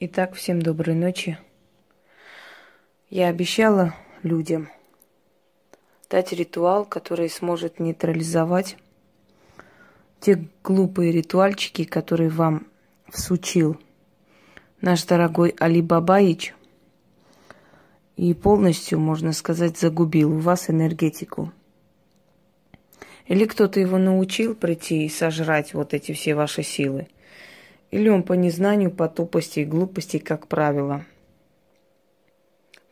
Итак, 0.00 0.34
всем 0.34 0.60
доброй 0.60 0.96
ночи. 0.96 1.38
Я 3.10 3.28
обещала 3.28 3.94
людям 4.24 4.68
дать 6.10 6.32
ритуал, 6.32 6.84
который 6.84 7.30
сможет 7.30 7.78
нейтрализовать 7.78 8.76
те 10.18 10.48
глупые 10.64 11.12
ритуальчики, 11.12 11.84
которые 11.84 12.28
вам 12.28 12.66
всучил 13.08 13.80
наш 14.80 15.04
дорогой 15.04 15.54
Али 15.60 15.80
Бабаич 15.80 16.56
и 18.16 18.34
полностью, 18.34 18.98
можно 18.98 19.32
сказать, 19.32 19.78
загубил 19.78 20.32
у 20.32 20.40
вас 20.40 20.70
энергетику. 20.70 21.52
Или 23.28 23.44
кто-то 23.44 23.78
его 23.78 23.96
научил 23.98 24.56
прийти 24.56 25.06
и 25.06 25.08
сожрать 25.08 25.72
вот 25.72 25.94
эти 25.94 26.10
все 26.10 26.34
ваши 26.34 26.64
силы. 26.64 27.06
Или 27.90 28.08
он 28.08 28.22
по 28.22 28.32
незнанию, 28.32 28.90
по 28.90 29.08
тупости 29.08 29.60
и 29.60 29.64
глупости, 29.64 30.18
как 30.18 30.46
правило. 30.48 31.04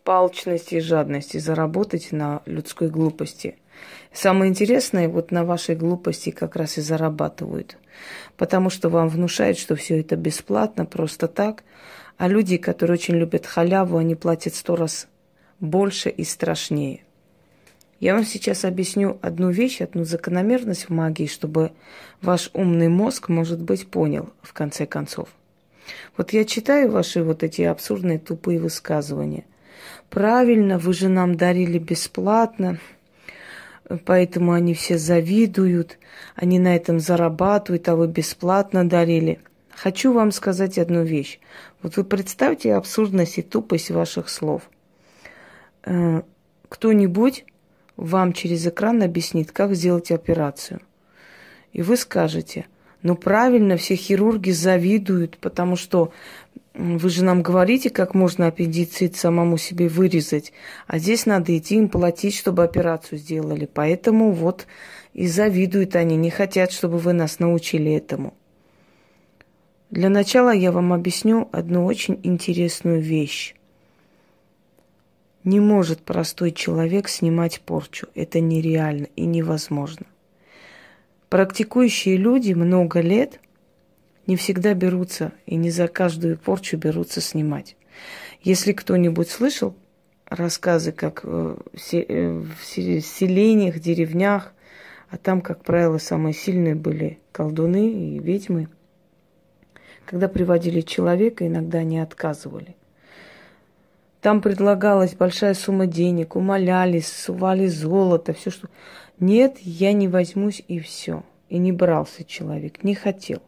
По 0.05 0.28
и 0.70 0.80
жадности 0.80 1.38
заработать 1.38 2.12
на 2.12 2.42
людской 2.46 2.88
глупости. 2.88 3.56
Самое 4.12 4.50
интересное, 4.50 5.09
вот 5.09 5.30
на 5.30 5.45
вашей 5.45 5.74
глупости 5.74 6.30
как 6.30 6.56
раз 6.56 6.78
и 6.78 6.80
зарабатывают. 6.80 7.78
Потому 8.36 8.70
что 8.70 8.88
вам 8.88 9.09
внушают, 9.09 9.59
что 9.59 9.77
все 9.77 10.00
это 10.00 10.16
бесплатно, 10.16 10.86
просто 10.86 11.28
так. 11.28 11.64
А 12.19 12.28
люди, 12.28 12.56
которые 12.56 12.95
очень 12.95 13.14
любят 13.14 13.47
халяву, 13.47 13.97
они 13.97 14.14
платят 14.14 14.55
сто 14.55 14.77
раз 14.77 15.09
больше 15.61 16.11
и 16.11 16.24
страшнее. 16.24 17.05
Я 18.02 18.15
вам 18.15 18.24
сейчас 18.24 18.65
объясню 18.65 19.20
одну 19.23 19.51
вещь, 19.51 19.80
одну 19.80 20.02
закономерность 20.02 20.87
в 20.87 20.91
магии, 20.91 21.29
чтобы 21.29 21.70
ваш 22.20 22.51
умный 22.52 22.88
мозг, 22.88 23.28
может 23.28 23.62
быть, 23.62 23.87
понял 23.87 24.30
в 24.42 24.52
конце 24.52 24.87
концов. 24.87 25.28
Вот 26.16 26.33
я 26.33 26.45
читаю 26.45 26.91
ваши 26.91 27.23
вот 27.23 27.45
эти 27.45 27.62
абсурдные 27.62 28.19
тупые 28.19 28.59
высказывания. 28.59 29.45
Правильно, 30.11 30.80
вы 30.80 30.95
же 30.95 31.08
нам 31.08 31.36
дарили 31.36 31.78
бесплатно, 31.78 32.80
поэтому 34.05 34.50
они 34.50 34.75
все 34.75 34.98
завидуют, 34.98 36.00
они 36.34 36.58
на 36.58 36.75
этом 36.75 36.98
зарабатывают, 36.98 37.89
а 37.89 37.95
вы 37.95 38.08
бесплатно 38.08 38.84
дарили. 38.84 39.39
Хочу 39.70 40.12
вам 40.12 40.33
сказать 40.33 40.77
одну 40.77 41.05
вещь. 41.05 41.39
Вот 41.83 41.97
вы 41.97 42.03
представьте 42.03 42.75
абсурдность 42.75 43.39
и 43.39 43.42
тупость 43.42 43.92
ваших 43.92 44.28
слов. 44.28 44.62
Э, 45.84 46.23
кто-нибудь 46.69 47.45
вам 47.97 48.33
через 48.33 48.67
экран 48.67 49.03
объяснит, 49.03 49.53
как 49.53 49.75
сделать 49.75 50.11
операцию. 50.11 50.81
И 51.73 51.83
вы 51.83 51.97
скажете, 51.97 52.67
ну 53.03 53.17
правильно, 53.17 53.77
все 53.77 53.97
хирурги 53.97 54.51
завидуют, 54.51 55.39
потому 55.39 55.77
что 55.77 56.13
вы 56.75 57.09
же 57.11 57.25
нам 57.25 57.43
говорите, 57.43 57.91
как 57.91 58.15
можно 58.15 58.47
аппендицит 58.47 59.17
самому 59.17 59.59
себе 59.59 59.89
вырезать, 59.89 60.53
а 60.87 60.98
здесь 60.98 61.27
надо 61.27 61.57
идти 61.57 61.77
им 61.77 61.89
платить, 61.89 62.35
чтобы 62.35 62.65
операцию 62.65 63.19
сделали. 63.19 63.69
Поэтому 63.73 64.33
вот 64.33 64.67
и 65.13 65.27
завидуют 65.27 65.97
они, 65.97 66.17
не 66.17 66.31
хотят, 66.31 66.73
чтобы 66.73 66.98
вы 66.98 67.13
нас 67.13 67.39
научили 67.39 67.93
этому. 67.93 68.35
Для 69.91 70.09
начала 70.09 70.55
я 70.55 70.73
вам 70.73 70.95
объясню 70.95 71.51
одну 71.53 71.85
очень 71.85 72.19
интересную 72.23 73.03
вещь. 73.03 73.55
Не 75.45 75.59
может 75.59 76.01
простой 76.01 76.53
человек 76.53 77.09
снимать 77.09 77.61
порчу. 77.61 78.07
Это 78.15 78.41
нереально 78.41 79.09
и 79.17 79.25
невозможно. 79.25 80.07
Практикующие 81.29 82.17
люди 82.17 82.53
много 82.53 83.01
лет 83.01 83.41
не 84.27 84.37
всегда 84.37 84.75
берутся 84.75 85.33
и 85.47 85.57
не 85.57 85.70
за 85.70 85.89
каждую 85.89 86.39
порчу 86.39 86.77
берутся 86.77 87.20
снимать. 87.20 87.77
Если 88.43 88.73
кто-нибудь 88.73 89.31
слышал 89.31 89.75
рассказы, 90.27 90.93
как 90.93 91.20
э, 91.25 91.57
э, 91.93 92.31
в 92.39 92.65
селениях, 92.65 93.81
деревнях, 93.81 94.52
а 95.11 95.17
там, 95.17 95.41
как 95.41 95.63
правило, 95.63 95.98
самые 95.98 96.35
сильные 96.35 96.75
были 96.75 97.19
колдуны 97.33 97.91
и 97.92 98.19
ведьмы, 98.19 98.69
когда 100.07 100.29
приводили 100.29 100.81
человека, 100.81 101.47
иногда 101.47 101.79
они 101.79 101.98
отказывали. 101.98 102.77
Там 104.22 104.40
предлагалась 104.40 105.16
большая 105.16 105.52
сумма 105.52 105.86
денег, 105.86 106.36
умолялись, 106.36 107.08
сували 107.08 107.66
золото, 107.66 108.33
все 108.33 108.50
что. 108.50 108.68
Нет, 109.18 109.58
я 109.58 109.92
не 109.92 110.06
возьмусь 110.06 110.62
и 110.68 110.78
все. 110.78 111.24
И 111.48 111.58
не 111.58 111.72
брался 111.72 112.22
человек, 112.22 112.84
не 112.84 112.94
хотел. 112.94 113.42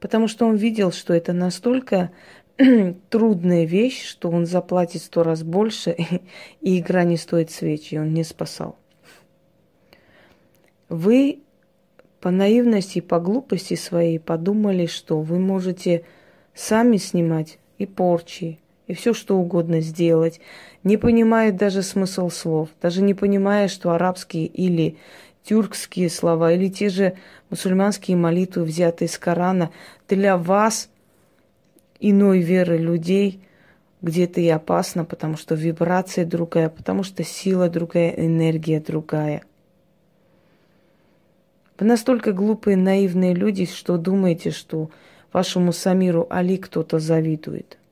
Потому 0.00 0.28
что 0.28 0.46
он 0.46 0.56
видел, 0.56 0.92
что 0.92 1.14
это 1.14 1.32
настолько 1.32 2.10
трудная 3.08 3.64
вещь, 3.64 4.04
что 4.04 4.28
он 4.28 4.44
заплатит 4.44 5.00
сто 5.00 5.22
раз 5.22 5.42
больше, 5.42 5.96
и 6.60 6.78
игра 6.78 7.04
не 7.04 7.16
стоит 7.16 7.50
свечи, 7.50 7.94
и 7.94 7.98
он 7.98 8.12
не 8.12 8.24
спасал. 8.24 8.76
Вы 10.90 11.40
по 12.20 12.30
наивности 12.30 12.98
и 12.98 13.00
по 13.00 13.20
глупости 13.20 13.74
своей 13.74 14.20
подумали, 14.20 14.84
что 14.84 15.22
вы 15.22 15.38
можете 15.38 16.04
сами 16.52 16.98
снимать 16.98 17.58
и 17.78 17.86
порчи, 17.86 18.58
и 18.86 18.94
все 18.94 19.14
что 19.14 19.36
угодно 19.36 19.80
сделать, 19.80 20.40
не 20.82 20.96
понимая 20.96 21.52
даже 21.52 21.82
смысл 21.82 22.28
слов, 22.28 22.68
даже 22.82 23.02
не 23.02 23.14
понимая, 23.14 23.68
что 23.68 23.90
арабские 23.92 24.46
или 24.46 24.96
тюркские 25.44 26.10
слова, 26.10 26.52
или 26.52 26.68
те 26.68 26.88
же 26.88 27.16
мусульманские 27.50 28.16
молитвы, 28.16 28.64
взятые 28.64 29.08
из 29.08 29.18
Корана, 29.18 29.70
для 30.08 30.36
вас, 30.36 30.90
иной 32.00 32.40
веры 32.40 32.76
людей, 32.76 33.40
где-то 34.02 34.40
и 34.40 34.48
опасно, 34.48 35.04
потому 35.04 35.36
что 35.36 35.54
вибрация 35.54 36.26
другая, 36.26 36.68
потому 36.68 37.02
что 37.02 37.24
сила 37.24 37.70
другая, 37.70 38.10
энергия 38.10 38.80
другая. 38.80 39.42
Вы 41.78 41.86
настолько 41.86 42.32
глупые, 42.32 42.76
наивные 42.76 43.34
люди, 43.34 43.66
что 43.66 43.96
думаете, 43.96 44.50
что 44.50 44.90
вашему 45.32 45.72
Самиру 45.72 46.26
Али 46.28 46.58
кто-то 46.58 46.98
завидует– 46.98 47.78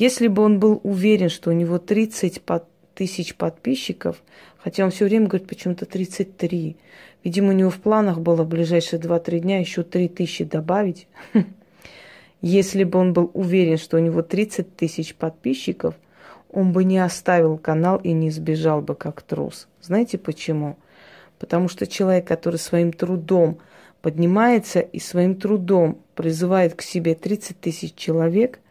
если 0.00 0.28
бы 0.28 0.42
он 0.42 0.58
был 0.58 0.80
уверен, 0.82 1.28
что 1.28 1.50
у 1.50 1.52
него 1.52 1.78
30 1.78 2.40
тысяч 2.94 3.34
подписчиков, 3.34 4.22
хотя 4.56 4.84
он 4.84 4.90
все 4.90 5.04
время 5.04 5.26
говорит 5.26 5.46
почему-то 5.46 5.84
33, 5.84 6.78
видимо, 7.22 7.50
у 7.50 7.52
него 7.52 7.68
в 7.68 7.80
планах 7.80 8.18
было 8.18 8.44
в 8.44 8.48
ближайшие 8.48 8.98
2-3 8.98 9.40
дня 9.40 9.60
еще 9.60 9.82
3 9.82 10.08
тысячи 10.08 10.44
добавить. 10.44 11.06
Если 12.40 12.84
бы 12.84 12.98
он 12.98 13.12
был 13.12 13.30
уверен, 13.34 13.76
что 13.76 13.98
у 13.98 14.00
него 14.00 14.22
30 14.22 14.74
тысяч 14.74 15.14
подписчиков, 15.14 15.94
он 16.50 16.72
бы 16.72 16.84
не 16.84 16.96
оставил 16.96 17.58
канал 17.58 18.00
и 18.02 18.12
не 18.12 18.30
сбежал 18.30 18.80
бы 18.80 18.94
как 18.94 19.20
трус. 19.20 19.68
Знаете 19.82 20.16
почему? 20.16 20.78
Потому 21.38 21.68
что 21.68 21.86
человек, 21.86 22.26
который 22.26 22.56
своим 22.56 22.94
трудом 22.94 23.58
поднимается 24.00 24.80
и 24.80 24.98
своим 24.98 25.34
трудом 25.34 25.98
призывает 26.14 26.72
к 26.74 26.80
себе 26.80 27.14
30 27.14 27.60
тысяч 27.60 27.94
человек– 27.96 28.60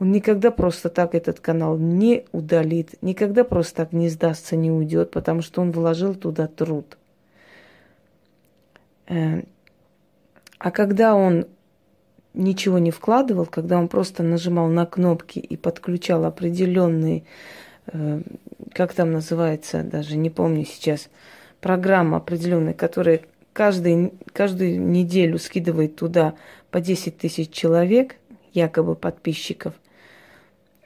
он 0.00 0.12
никогда 0.12 0.50
просто 0.50 0.90
так 0.90 1.14
этот 1.14 1.40
канал 1.40 1.76
не 1.76 2.24
удалит, 2.32 2.94
никогда 3.02 3.42
просто 3.42 3.76
так 3.76 3.92
не 3.92 4.08
сдастся, 4.08 4.54
не 4.54 4.70
уйдет, 4.70 5.10
потому 5.10 5.42
что 5.42 5.60
он 5.60 5.72
вложил 5.72 6.14
туда 6.14 6.46
труд. 6.46 6.96
Э, 9.08 9.42
а 10.58 10.70
когда 10.70 11.14
он 11.14 11.46
ничего 12.32 12.78
не 12.78 12.92
вкладывал, 12.92 13.46
когда 13.46 13.76
он 13.76 13.88
просто 13.88 14.22
нажимал 14.22 14.68
на 14.68 14.86
кнопки 14.86 15.40
и 15.40 15.56
подключал 15.56 16.24
определенные, 16.24 17.24
э, 17.88 18.22
как 18.72 18.92
там 18.92 19.10
называется, 19.10 19.82
даже 19.82 20.16
не 20.16 20.30
помню 20.30 20.64
сейчас, 20.64 21.08
программа 21.60 22.18
определенная, 22.18 22.74
которая 22.74 23.22
каждый, 23.52 24.12
каждую 24.32 24.80
неделю 24.80 25.40
скидывает 25.40 25.96
туда 25.96 26.34
по 26.70 26.80
10 26.80 27.18
тысяч 27.18 27.50
человек, 27.50 28.14
якобы 28.52 28.94
подписчиков– 28.94 29.74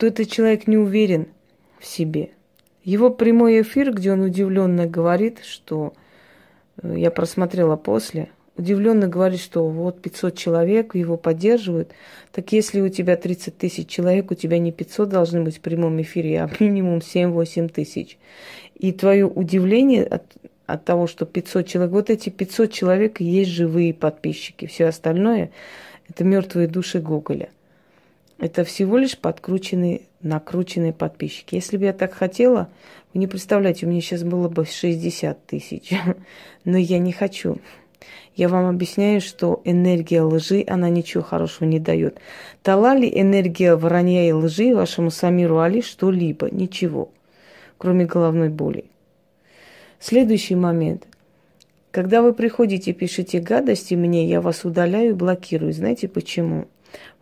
то 0.02 0.08
этот 0.08 0.28
человек 0.28 0.66
не 0.66 0.76
уверен 0.76 1.28
в 1.78 1.86
себе. 1.86 2.30
Его 2.82 3.08
прямой 3.08 3.62
эфир, 3.62 3.94
где 3.94 4.10
он 4.10 4.22
удивленно 4.22 4.88
говорит, 4.88 5.44
что 5.44 5.92
э, 6.82 6.94
я 6.96 7.12
просмотрела 7.12 7.76
после, 7.76 8.30
удивленно 8.56 9.06
говорит, 9.06 9.38
что 9.38 9.68
вот 9.68 10.02
500 10.02 10.36
человек 10.36 10.96
его 10.96 11.16
поддерживают. 11.16 11.92
Так 12.32 12.50
если 12.50 12.80
у 12.80 12.88
тебя 12.88 13.16
30 13.16 13.56
тысяч 13.56 13.86
человек, 13.86 14.32
у 14.32 14.34
тебя 14.34 14.58
не 14.58 14.72
500 14.72 15.08
должны 15.08 15.42
быть 15.42 15.58
в 15.58 15.60
прямом 15.60 16.02
эфире, 16.02 16.42
а 16.42 16.50
минимум 16.58 16.98
7-8 16.98 17.68
тысяч. 17.68 18.18
И 18.74 18.90
твое 18.90 19.24
удивление 19.24 20.04
от, 20.04 20.24
от 20.66 20.84
того, 20.84 21.06
что 21.06 21.26
500 21.26 21.64
человек, 21.64 21.92
вот 21.92 22.10
эти 22.10 22.28
500 22.28 22.72
человек 22.72 23.20
и 23.20 23.24
есть 23.24 23.52
живые 23.52 23.94
подписчики. 23.94 24.66
Все 24.66 24.86
остальное– 24.86 25.52
это 26.08 26.24
мертвые 26.24 26.66
души 26.66 26.98
Гоголя– 26.98 27.50
это 28.42 28.64
всего 28.64 28.98
лишь 28.98 29.16
подкрученные, 29.16 30.00
накрученные 30.20 30.92
подписчики. 30.92 31.54
Если 31.54 31.76
бы 31.76 31.84
я 31.84 31.92
так 31.92 32.12
хотела, 32.12 32.68
вы 33.14 33.20
не 33.20 33.28
представляете, 33.28 33.86
у 33.86 33.88
меня 33.88 34.00
сейчас 34.00 34.24
было 34.24 34.48
бы 34.48 34.64
60 34.64 35.46
тысяч. 35.46 35.92
Но 36.64 36.76
я 36.76 36.98
не 36.98 37.12
хочу. 37.12 37.58
Я 38.34 38.48
вам 38.48 38.66
объясняю, 38.66 39.20
что 39.20 39.62
энергия 39.64 40.22
лжи, 40.22 40.64
она 40.66 40.88
ничего 40.88 41.22
хорошего 41.22 41.68
не 41.68 41.78
дает. 41.78 42.18
Дала 42.64 42.96
ли 42.96 43.08
энергия 43.08 43.76
вранья 43.76 44.28
и 44.28 44.32
лжи 44.32 44.74
вашему 44.74 45.12
Самиру 45.12 45.60
Али 45.60 45.80
что-либо? 45.80 46.50
Ничего, 46.50 47.10
кроме 47.78 48.06
головной 48.06 48.48
боли. 48.48 48.86
Следующий 50.00 50.56
момент. 50.56 51.06
Когда 51.92 52.22
вы 52.22 52.32
приходите 52.32 52.90
и 52.90 52.94
пишете 52.94 53.38
гадости 53.38 53.94
мне, 53.94 54.26
я 54.26 54.40
вас 54.40 54.64
удаляю 54.64 55.10
и 55.10 55.12
блокирую. 55.12 55.72
Знаете 55.72 56.08
почему? 56.08 56.66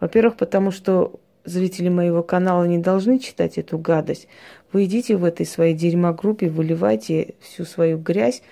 Во-первых, 0.00 0.36
потому 0.36 0.70
что 0.70 1.20
зрители 1.44 1.88
моего 1.88 2.22
канала 2.22 2.64
не 2.64 2.78
должны 2.78 3.18
читать 3.18 3.58
эту 3.58 3.78
гадость. 3.78 4.28
Вы 4.72 4.84
идите 4.84 5.16
в 5.16 5.24
этой 5.24 5.46
своей 5.46 5.74
дерьмогруппе, 5.74 6.48
выливайте 6.48 7.34
всю 7.40 7.64
свою 7.64 7.98
грязь, 7.98 8.42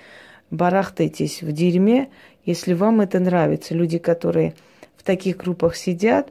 барахтайтесь 0.51 1.43
в 1.43 1.53
дерьме, 1.53 2.09
если 2.45 2.73
вам 2.73 3.01
это 3.01 3.21
нравится. 3.21 3.75
Люди, 3.75 3.99
которые 3.99 4.55
в 4.97 5.03
таких 5.03 5.37
группах 5.37 5.77
сидят, 5.77 6.31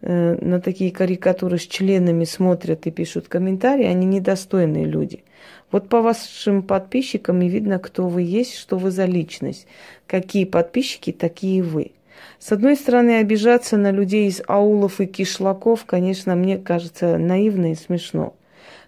э, 0.00 0.38
на 0.40 0.60
такие 0.60 0.90
карикатуры 0.90 1.58
с 1.58 1.66
членами 1.66 2.24
смотрят 2.24 2.86
и 2.86 2.90
пишут 2.90 3.28
комментарии, 3.28 3.84
они 3.84 4.06
недостойные 4.06 4.86
люди. 4.86 5.24
Вот 5.70 5.88
по 5.88 6.00
вашим 6.00 6.62
подписчикам 6.62 7.42
и 7.42 7.48
видно, 7.48 7.78
кто 7.78 8.08
вы 8.08 8.22
есть, 8.22 8.56
что 8.56 8.78
вы 8.78 8.90
за 8.90 9.04
личность. 9.04 9.66
Какие 10.06 10.46
подписчики, 10.46 11.12
такие 11.12 11.62
вы. 11.62 11.92
С 12.38 12.52
одной 12.52 12.76
стороны, 12.76 13.18
обижаться 13.18 13.76
на 13.76 13.90
людей 13.90 14.28
из 14.28 14.42
аулов 14.46 15.00
и 15.00 15.06
кишлаков, 15.06 15.84
конечно, 15.84 16.36
мне 16.36 16.58
кажется 16.58 17.18
наивно 17.18 17.72
и 17.72 17.74
смешно. 17.74 18.34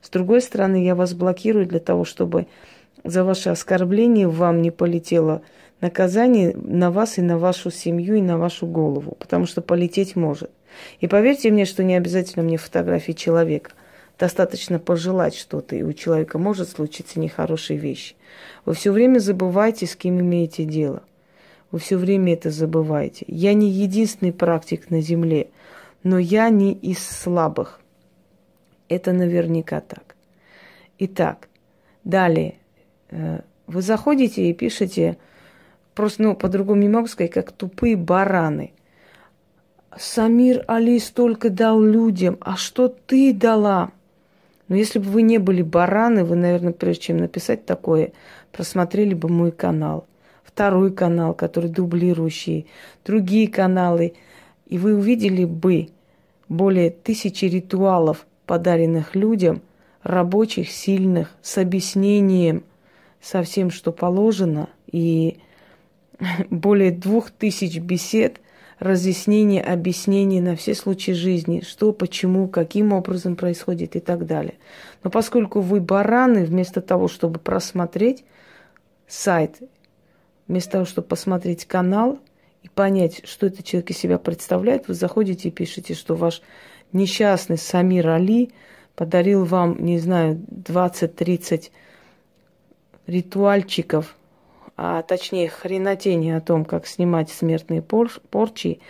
С 0.03 0.09
другой 0.09 0.41
стороны, 0.41 0.85
я 0.85 0.95
вас 0.95 1.15
блокирую 1.15 1.67
для 1.67 1.81
того, 1.81 2.05
чтобы 2.05 2.47
за 3.05 3.25
ваше 3.25 3.51
оскорбление 3.51 4.29
вам 4.29 4.63
не 4.63 4.71
полетело 4.71 5.43
наказание 5.81 6.55
на 6.57 6.91
вас 6.91 7.19
и 7.19 7.23
на 7.23 7.39
вашу 7.39 7.71
семью 7.71 8.17
и 8.17 8.23
на 8.23 8.39
вашу 8.39 8.67
голову, 8.67 9.17
потому 9.19 9.47
что 9.47 9.63
полететь 9.63 10.17
может. 10.17 10.51
И 11.01 11.09
поверьте 11.09 11.51
мне, 11.51 11.65
что 11.65 11.83
не 11.83 11.97
обязательно 11.97 12.45
мне 12.45 12.57
фотографии 12.57 13.13
человека. 13.13 13.73
Достаточно 14.19 14.79
пожелать 14.79 15.35
что-то, 15.35 15.77
и 15.77 15.83
у 15.83 15.95
человека 15.95 16.39
может 16.39 16.69
случиться 16.69 17.19
нехорошие 17.19 17.79
вещи. 17.79 18.15
Вы 18.67 18.75
все 18.75 18.93
время 18.93 19.19
забывайте, 19.19 19.87
с 19.87 19.97
кем 19.97 20.21
имеете 20.21 20.65
дело. 20.65 21.03
Вы 21.71 21.79
все 21.79 21.97
время 21.97 22.33
это 22.35 22.51
забываете. 22.51 23.25
Я 23.29 23.55
не 23.55 23.69
единственный 23.71 24.33
практик 24.33 24.91
на 24.91 25.01
Земле, 25.01 25.51
но 26.03 26.19
я 26.19 26.49
не 26.49 26.73
из 26.73 26.99
слабых. 26.99 27.81
Это 28.89 29.13
наверняка 29.13 29.81
так. 29.81 30.17
Итак, 30.99 31.49
далее. 32.03 32.57
Э, 33.11 33.41
вы 33.67 33.83
заходите 33.83 34.51
и 34.51 34.53
пишете, 34.53 35.17
просто, 35.95 36.23
ну, 36.25 36.35
по-другому 36.35 36.83
не 36.83 36.89
могу 36.89 37.07
сказать, 37.07 37.31
как 37.31 37.53
тупые 37.53 37.97
бараны. 37.97 38.73
Самир 39.97 40.65
Али 40.67 40.99
столько 40.99 41.51
дал 41.51 41.81
людям, 41.81 42.37
а 42.41 42.57
что 42.57 42.89
ты 42.89 43.33
дала? 43.33 43.93
Но 44.69 44.77
если 44.77 44.99
бы 44.99 45.07
вы 45.07 45.23
не 45.23 45.39
были 45.39 45.63
бараны, 45.63 46.25
вы, 46.25 46.37
наверное, 46.37 46.73
прежде 46.73 47.03
чем 47.03 47.19
написать 47.19 47.67
такое, 47.67 48.13
просмотрели 48.53 49.15
бы 49.15 49.29
мой 49.29 49.51
канал, 49.51 50.07
второй 50.53 50.93
канал, 50.93 51.35
который 51.35 51.71
дублирующий, 51.71 52.67
другие 53.05 53.49
каналы, 53.49 54.15
и 54.67 54.79
вы 54.79 54.95
увидели 54.95 55.45
бы 55.45 55.89
более 56.49 56.91
тысячи 56.91 57.45
ритуалов, 57.45 58.27
подаренных 58.47 59.15
людям, 59.15 59.63
рабочих, 60.03 60.71
сильных, 60.71 61.35
с 61.43 61.59
объяснением, 61.59 62.65
со 63.21 63.43
всем, 63.43 63.71
что 63.71 63.93
положено, 63.93 64.69
и 64.91 65.39
более 66.51 66.91
двух 66.91 67.31
тысяч 67.31 67.79
бесед– 67.79 68.41
разъяснение, 68.81 69.63
объяснение 69.63 70.43
на 70.43 70.57
все 70.57 70.75
случаи 70.75 71.13
жизни, 71.13 71.61
что, 71.61 71.93
почему, 71.93 72.49
каким 72.49 72.93
образом 72.93 73.37
происходит 73.37 73.95
и 73.95 74.01
так 74.01 74.27
далее. 74.27 74.55
Но 75.05 75.11
поскольку 75.11 75.61
вы 75.61 75.81
бараны, 75.81 76.45
вместо 76.45 76.81
того, 76.81 77.07
чтобы 77.07 77.39
просмотреть 77.39 78.25
сайт, 79.07 79.59
вместо 80.51 80.73
того, 80.73 80.85
чтобы 80.85 81.09
посмотреть 81.09 81.65
канал 81.65 82.19
и 82.63 82.69
понять, 82.69 83.23
что 83.27 83.47
этот 83.47 83.65
человек 83.65 83.91
из 83.91 83.99
себя 83.99 84.19
представляет, 84.19 84.89
вы 84.89 84.95
заходите 84.95 85.49
и 85.49 85.53
пишете, 85.53 85.95
что 85.95 86.15
ваш 86.15 86.43
несчастный 86.93 87.57
Самир 87.57 88.09
Али 88.09 88.51
подарил 88.95 89.45
вам, 89.45 89.83
не 89.85 89.99
знаю, 89.99 90.41
20-30 90.51 91.71
ритуальчиков– 93.07 94.17
а 94.83 95.03
точнее 95.03 95.51
хренотение 95.51 96.39
о 96.39 96.41
том, 96.41 96.65
как 96.65 96.87
снимать 96.87 97.29
смертные 97.29 97.83
порчи, 97.83 98.81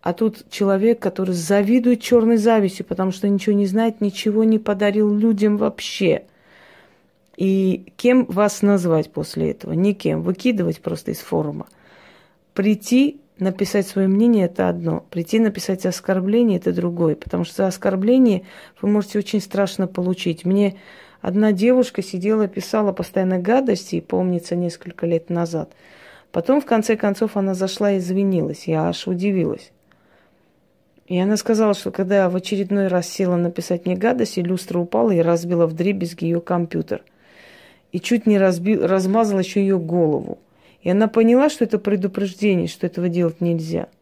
а 0.00 0.14
тут 0.14 0.48
человек, 0.48 1.00
который 1.00 1.34
завидует 1.34 2.00
черной 2.00 2.38
завистью, 2.38 2.86
потому 2.86 3.12
что 3.12 3.28
ничего 3.28 3.54
не 3.54 3.66
знает, 3.66 4.00
ничего 4.00 4.44
не 4.44 4.58
подарил 4.58 5.14
людям 5.14 5.58
вообще. 5.58 6.22
И 7.36 7.92
кем 7.96 8.26
вас 8.26 8.62
назвать 8.62 9.12
после 9.12 9.50
этого? 9.50 9.72
Никем. 9.72 10.22
Выкидывать 10.22 10.80
просто 10.80 11.10
из 11.10 11.18
форума. 11.18 11.66
Прийти, 12.52 13.20
написать 13.38 13.86
свое 13.86 14.08
мнение– 14.08 14.44
это 14.46 14.68
одно. 14.68 15.04
Прийти, 15.10 15.38
написать 15.38 15.84
оскорбление– 15.86 16.58
это 16.60 16.72
другое. 16.72 17.16
Потому 17.16 17.44
что 17.44 17.56
за 17.56 17.66
оскорбление 17.66 18.44
вы 18.80 18.88
можете 18.88 19.18
очень 19.18 19.40
страшно 19.40 19.86
получить. 19.86 20.44
Мне 20.44 20.76
Одна 21.24 21.52
девушка 21.52 22.02
сидела, 22.02 22.48
писала 22.48 22.92
постоянно 22.92 23.38
гадости, 23.38 24.00
помнится, 24.00 24.56
несколько 24.56 25.06
лет 25.06 25.30
назад. 25.30 25.72
Потом, 26.32 26.60
в 26.60 26.66
конце 26.66 26.96
концов, 26.96 27.38
она 27.38 27.54
зашла 27.54 27.92
и 27.92 27.96
извинилась. 27.96 28.66
Я 28.66 28.88
аж 28.88 29.06
удивилась. 29.06 29.72
И 31.06 31.18
она 31.18 31.38
сказала, 31.38 31.72
что 31.72 31.92
когда 31.92 32.28
в 32.28 32.36
очередной 32.36 32.88
раз 32.88 33.08
села 33.08 33.36
написать 33.36 33.86
мне 33.86 33.96
гадость, 33.96 34.36
люстра 34.36 34.78
упала 34.78 35.12
и 35.12 35.20
разбила 35.20 35.66
в 35.66 35.72
дребезги 35.72 36.26
ее 36.26 36.42
компьютер. 36.42 37.02
И 37.94 38.00
чуть 38.00 38.26
не 38.26 38.38
разбил, 38.38 38.86
размазала 38.86 39.38
еще 39.38 39.60
ее 39.60 39.78
голову. 39.78 40.38
И 40.82 40.90
она 40.90 41.08
поняла, 41.08 41.48
что 41.48 41.64
это 41.64 41.78
предупреждение, 41.78 42.68
что 42.68 42.86
этого 42.86 43.08
делать 43.08 43.40
нельзя– 43.40 43.86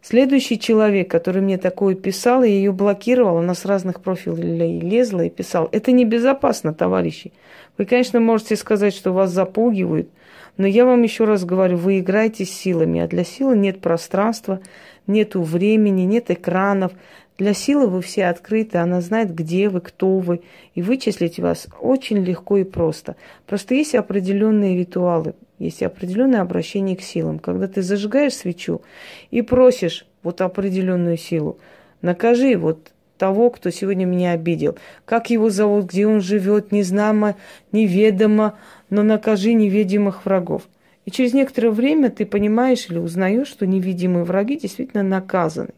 Следующий 0.00 0.58
человек, 0.60 1.10
который 1.10 1.42
мне 1.42 1.58
такое 1.58 1.94
писал, 1.94 2.44
и 2.44 2.50
ее 2.50 2.72
блокировал, 2.72 3.38
она 3.38 3.54
с 3.54 3.64
разных 3.64 4.00
профилей 4.00 4.80
лезла 4.80 5.22
и 5.22 5.30
писал. 5.30 5.68
Это 5.72 5.90
небезопасно, 5.90 6.72
товарищи. 6.72 7.32
Вы, 7.76 7.84
конечно, 7.84 8.20
можете 8.20 8.56
сказать, 8.56 8.94
что 8.94 9.12
вас 9.12 9.30
запугивают, 9.30 10.08
но 10.56 10.66
я 10.66 10.84
вам 10.84 11.02
еще 11.02 11.24
раз 11.24 11.44
говорю, 11.44 11.76
вы 11.76 11.98
играете 11.98 12.44
силами, 12.44 13.00
а 13.00 13.08
для 13.08 13.24
силы 13.24 13.56
нет 13.56 13.80
пространства, 13.80 14.60
нету 15.06 15.42
времени, 15.42 16.02
нет 16.02 16.30
экранов. 16.30 16.92
Для 17.38 17.54
силы 17.54 17.86
вы 17.86 18.02
все 18.02 18.26
открыты, 18.26 18.78
она 18.78 19.00
знает, 19.00 19.32
где 19.32 19.68
вы, 19.68 19.80
кто 19.80 20.18
вы, 20.18 20.40
и 20.74 20.82
вычислить 20.82 21.38
вас 21.38 21.68
очень 21.80 22.18
легко 22.18 22.56
и 22.56 22.64
просто. 22.64 23.14
Просто 23.46 23.76
есть 23.76 23.94
определенные 23.94 24.76
ритуалы, 24.76 25.34
есть 25.60 25.84
определенное 25.84 26.40
обращение 26.40 26.96
к 26.96 27.00
силам. 27.00 27.38
Когда 27.38 27.68
ты 27.68 27.82
зажигаешь 27.82 28.34
свечу 28.34 28.82
и 29.30 29.42
просишь 29.42 30.04
вот 30.24 30.40
определенную 30.40 31.16
силу, 31.16 31.58
накажи 32.02 32.56
вот 32.56 32.90
того, 33.18 33.50
кто 33.50 33.70
сегодня 33.70 34.04
меня 34.04 34.32
обидел. 34.32 34.76
Как 35.04 35.30
его 35.30 35.48
зовут, 35.48 35.86
где 35.86 36.08
он 36.08 36.20
живет, 36.20 36.72
незнамо, 36.72 37.36
неведомо, 37.70 38.58
но 38.90 39.04
накажи 39.04 39.52
невидимых 39.52 40.24
врагов. 40.24 40.62
И 41.04 41.12
через 41.12 41.34
некоторое 41.34 41.70
время 41.70 42.10
ты 42.10 42.26
понимаешь 42.26 42.86
или 42.90 42.98
узнаешь, 42.98 43.48
что 43.48 43.64
невидимые 43.64 44.24
враги 44.24 44.56
действительно 44.56 45.04
наказаны. 45.04 45.70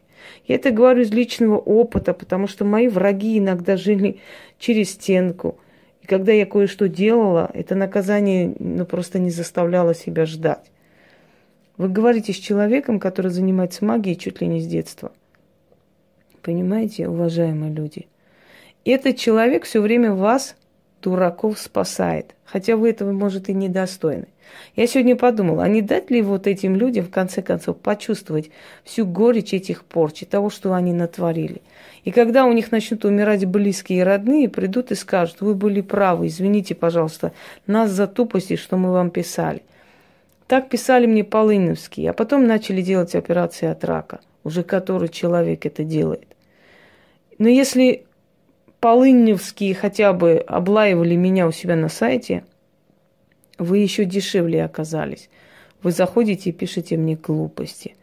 Я 0.45 0.55
это 0.55 0.71
говорю 0.71 1.01
из 1.01 1.11
личного 1.11 1.57
опыта, 1.57 2.13
потому 2.13 2.47
что 2.47 2.65
мои 2.65 2.87
враги 2.87 3.37
иногда 3.37 3.77
жили 3.77 4.19
через 4.57 4.91
стенку– 4.91 5.57
и 6.01 6.07
когда 6.07 6.31
я 6.31 6.45
кое-что 6.45 6.87
делала, 6.87 7.49
это 7.53 7.75
наказание 7.75 8.53
ну, 8.59 8.85
просто 8.85 9.19
не 9.19 9.29
заставляло 9.29 9.93
себя 9.93 10.25
ждать. 10.25 10.71
Вы 11.77 11.89
говорите 11.89 12.33
с 12.33 12.37
человеком, 12.37 12.99
который 12.99 13.31
занимается 13.31 13.85
магией 13.85 14.15
чуть 14.17 14.41
ли 14.41 14.47
не 14.47 14.59
с 14.59 14.67
детства. 14.67 15.11
Понимаете, 16.41 17.07
уважаемые 17.07 17.71
люди? 17.71 18.07
Этот 18.83 19.17
человек 19.17 19.65
все 19.65 19.79
время 19.79 20.13
вас, 20.13 20.55
дураков, 21.01 21.59
спасает. 21.59 22.35
Хотя 22.45 22.75
вы 22.75 22.89
этого, 22.89 23.11
может, 23.11 23.49
и 23.49 23.53
недостойны. 23.53 24.27
Я 24.75 24.87
сегодня 24.87 25.15
подумала, 25.15 25.63
а 25.63 25.67
не 25.67 25.81
дать 25.81 26.11
ли 26.11 26.21
вот 26.21 26.47
этим 26.47 26.75
людям, 26.75 27.05
в 27.05 27.09
конце 27.09 27.41
концов, 27.41 27.77
почувствовать 27.77 28.51
всю 28.83 29.05
горечь 29.05 29.53
этих 29.53 29.83
порчи, 29.83 30.25
того, 30.25 30.49
что 30.49 30.73
они 30.73 30.93
натворили. 30.93 31.61
И 32.03 32.11
когда 32.11 32.45
у 32.45 32.51
них 32.51 32.71
начнут 32.71 33.05
умирать 33.05 33.45
близкие 33.45 33.99
и 33.99 34.03
родные, 34.03 34.49
придут 34.49 34.91
и 34.91 34.95
скажут, 34.95 35.41
вы 35.41 35.55
были 35.55 35.81
правы, 35.81 36.27
извините, 36.27 36.75
пожалуйста, 36.75 37.31
нас 37.67 37.91
за 37.91 38.07
тупости, 38.07 38.55
что 38.55 38.77
мы 38.77 38.91
вам 38.91 39.11
писали. 39.11 39.61
Так 40.47 40.69
писали 40.69 41.05
мне 41.05 41.23
Полыновские, 41.23 42.09
а 42.09 42.13
потом 42.13 42.45
начали 42.45 42.81
делать 42.81 43.15
операции 43.15 43.67
от 43.67 43.85
рака, 43.85 44.19
уже 44.43 44.63
который 44.63 45.09
человек 45.09 45.65
это 45.65 45.83
делает. 45.83 46.27
Но 47.37 47.47
если 47.47 48.03
Полыневские 48.81 49.73
хотя 49.73 50.11
бы 50.11 50.43
облаивали 50.45 51.15
меня 51.15 51.47
у 51.47 51.51
себя 51.51 51.77
на 51.77 51.87
сайте– 51.87 52.43
вы 53.61 53.77
еще 53.77 54.05
дешевле 54.05 54.65
оказались. 54.65 55.29
вы 55.83 55.91
заходите 55.91 56.49
и 56.49 56.53
пишете 56.53 56.97
мне 56.97 57.15
глупости. 57.15 57.93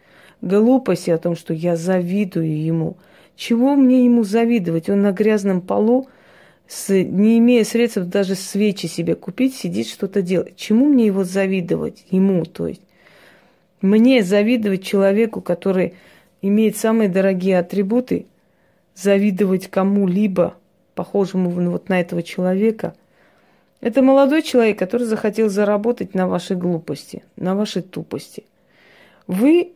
Глупости 0.41 1.11
о 1.11 1.19
том, 1.19 1.35
что 1.35 1.53
я 1.53 1.75
завидую 1.75 2.63
ему. 2.63 2.97
Чего 3.35 3.75
мне 3.75 4.05
ему 4.05 4.23
завидовать? 4.23 4.89
Он 4.89 5.03
на 5.03 5.11
грязном 5.11 5.61
полу, 5.61 6.07
с, 6.69 6.91
не 6.91 7.39
имея 7.39 7.65
средств 7.65 8.03
даже 8.03 8.37
свечи 8.37 8.87
себе 8.87 9.17
купить, 9.17 9.57
сидит 9.57 9.89
что-то 9.89 10.23
делать. 10.23 10.55
Чему 10.55 10.87
мне 10.87 11.07
его 11.07 11.25
завидовать? 11.25 12.05
Ему, 12.13 12.45
то 12.45 12.69
есть. 12.69 12.83
Мне 13.81 14.23
завидовать 14.23 14.85
человеку, 14.85 15.41
который 15.41 15.95
имеет 16.41 16.77
самые 16.77 17.09
дорогие 17.09 17.59
атрибуты, 17.59 18.27
завидовать 18.95 19.67
кому-либо, 19.67 20.55
похожему 20.99 21.50
вот 21.71 21.88
на 21.88 22.00
этого 22.00 22.23
человека– 22.23 22.95
это 23.81 24.02
молодой 24.02 24.43
человек, 24.43 24.78
который 24.78 25.05
захотел 25.05 25.49
заработать 25.49 26.14
на 26.14 26.26
вашей 26.26 26.57
глупости, 26.57 27.23
на 27.37 27.55
вашей 27.55 27.83
тупости. 27.83 28.45
Вы 29.28 29.73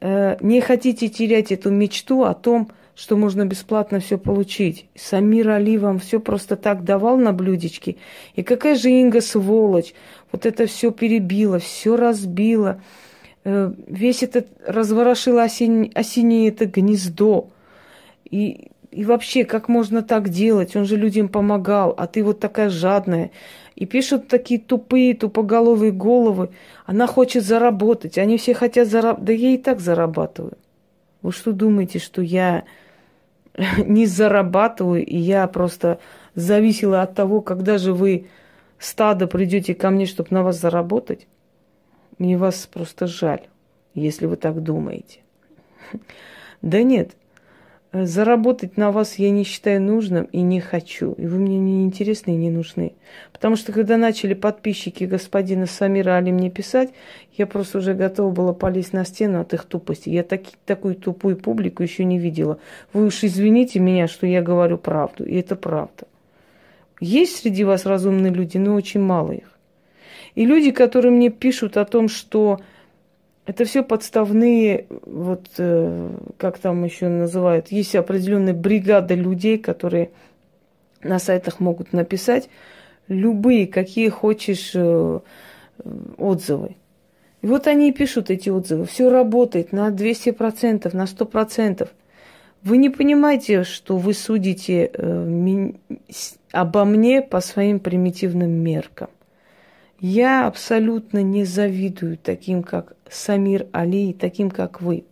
э, 0.00 0.36
не 0.40 0.60
хотите 0.60 1.08
терять 1.08 1.52
эту 1.52 1.70
мечту 1.70 2.24
о 2.24 2.34
том, 2.34 2.70
что 2.94 3.16
можно 3.16 3.46
бесплатно 3.46 4.00
все 4.00 4.18
получить. 4.18 4.86
Самир 4.94 5.48
Али 5.48 5.78
вам 5.78 5.98
все 5.98 6.20
просто 6.20 6.56
так 6.56 6.84
давал 6.84 7.16
на 7.16 7.32
блюдечке. 7.32 7.96
И 8.34 8.42
какая 8.42 8.74
же 8.74 8.90
Инга 8.90 9.22
сволочь. 9.22 9.94
Вот 10.30 10.44
это 10.44 10.66
все 10.66 10.90
перебила, 10.90 11.58
все 11.58 11.96
разбила. 11.96 12.82
Э, 13.44 13.72
весь 13.86 14.22
этот 14.22 14.48
разворошила 14.66 15.44
осень, 15.44 15.90
осеннее 15.94 16.48
это 16.48 16.66
гнездо. 16.66 17.48
И 18.30 18.71
и 18.92 19.06
вообще, 19.06 19.46
как 19.46 19.68
можно 19.68 20.02
так 20.02 20.28
делать? 20.28 20.76
Он 20.76 20.84
же 20.84 20.96
людям 20.96 21.28
помогал, 21.28 21.94
а 21.96 22.06
ты 22.06 22.22
вот 22.22 22.40
такая 22.40 22.68
жадная. 22.68 23.30
И 23.74 23.86
пишут 23.86 24.28
такие 24.28 24.60
тупые, 24.60 25.14
тупоголовые 25.14 25.92
головы. 25.92 26.50
Она 26.84 27.06
хочет 27.06 27.42
заработать. 27.42 28.18
Они 28.18 28.36
все 28.36 28.52
хотят 28.52 28.88
заработать. 28.88 29.24
Да 29.24 29.32
я 29.32 29.54
и 29.54 29.56
так 29.56 29.80
зарабатываю. 29.80 30.58
Вы 31.22 31.32
что 31.32 31.52
думаете, 31.52 32.00
что 32.00 32.20
я 32.20 32.64
не 33.78 34.04
зарабатываю, 34.04 35.06
и 35.06 35.16
я 35.16 35.46
просто 35.46 35.98
зависела 36.34 37.00
от 37.00 37.14
того, 37.14 37.40
когда 37.40 37.78
же 37.78 37.94
вы 37.94 38.26
стадо 38.78 39.26
придете 39.26 39.74
ко 39.74 39.88
мне, 39.88 40.04
чтобы 40.04 40.28
на 40.32 40.42
вас 40.42 40.60
заработать? 40.60 41.26
Мне 42.18 42.36
вас 42.36 42.68
просто 42.70 43.06
жаль, 43.06 43.48
если 43.94 44.26
вы 44.26 44.36
так 44.36 44.62
думаете. 44.62 45.20
Да 46.60 46.80
нет, 46.84 47.16
Заработать 47.92 48.78
на 48.78 48.90
вас 48.90 49.16
я 49.16 49.30
не 49.30 49.44
считаю 49.44 49.82
нужным 49.82 50.24
и 50.24 50.40
не 50.40 50.60
хочу. 50.60 51.12
И 51.12 51.26
вы 51.26 51.38
мне 51.38 51.58
не 51.58 51.84
интересны 51.84 52.30
и 52.30 52.36
не 52.36 52.50
нужны. 52.50 52.94
Потому 53.34 53.54
что 53.56 53.72
когда 53.72 53.98
начали 53.98 54.32
подписчики 54.32 55.04
господина 55.04 55.66
Самира 55.66 56.16
Али 56.16 56.32
мне 56.32 56.50
писать, 56.50 56.90
я 57.36 57.46
просто 57.46 57.78
уже 57.78 57.92
готова 57.92 58.32
была 58.32 58.54
полезть 58.54 58.94
на 58.94 59.04
стену 59.04 59.42
от 59.42 59.52
их 59.52 59.64
тупости. 59.66 60.08
Я 60.08 60.22
таки, 60.22 60.52
такую 60.64 60.94
тупую 60.94 61.36
публику 61.36 61.82
еще 61.82 62.04
не 62.04 62.18
видела. 62.18 62.58
Вы 62.94 63.04
уж 63.04 63.24
извините 63.24 63.78
меня, 63.78 64.08
что 64.08 64.26
я 64.26 64.40
говорю 64.40 64.78
правду. 64.78 65.26
И 65.26 65.36
это 65.36 65.54
правда. 65.54 66.06
Есть 66.98 67.42
среди 67.42 67.62
вас 67.62 67.84
разумные 67.84 68.32
люди, 68.32 68.56
но 68.56 68.74
очень 68.74 69.00
мало 69.00 69.32
их. 69.32 69.52
И 70.34 70.46
люди, 70.46 70.70
которые 70.70 71.12
мне 71.12 71.28
пишут 71.28 71.76
о 71.76 71.84
том, 71.84 72.08
что 72.08 72.58
это 73.44 73.64
все 73.64 73.82
подставные, 73.82 74.86
вот 75.04 75.48
э, 75.58 76.10
как 76.36 76.58
там 76.58 76.84
еще 76.84 77.08
называют, 77.08 77.72
есть 77.72 77.94
определенная 77.96 78.54
бригада 78.54 79.14
людей, 79.14 79.58
которые 79.58 80.10
на 81.02 81.18
сайтах 81.18 81.58
могут 81.58 81.92
написать 81.92 82.48
любые, 83.08 83.66
какие 83.66 84.08
хочешь 84.08 84.72
э, 84.74 85.20
отзывы. 86.18 86.76
И 87.42 87.46
вот 87.46 87.66
они 87.66 87.88
и 87.88 87.92
пишут 87.92 88.30
эти 88.30 88.48
отзывы. 88.48 88.86
Все 88.86 89.10
работает 89.10 89.72
на 89.72 89.88
200%, 89.88 90.96
на 90.96 91.04
100%. 91.04 91.88
Вы 92.62 92.76
не 92.76 92.90
понимаете, 92.90 93.64
что 93.64 93.96
вы 93.96 94.14
судите 94.14 94.88
э, 94.92 95.72
обо 96.52 96.84
мне 96.84 97.22
по 97.22 97.40
своим 97.40 97.80
примитивным 97.80 98.50
меркам. 98.50 99.08
Я 100.02 100.48
абсолютно 100.48 101.22
не 101.22 101.44
завидую 101.44 102.18
таким, 102.18 102.64
как 102.64 102.96
Самир 103.08 103.68
Али, 103.70 104.10
и 104.10 104.12
таким, 104.12 104.50
как 104.50 104.80
вы. 104.80 105.04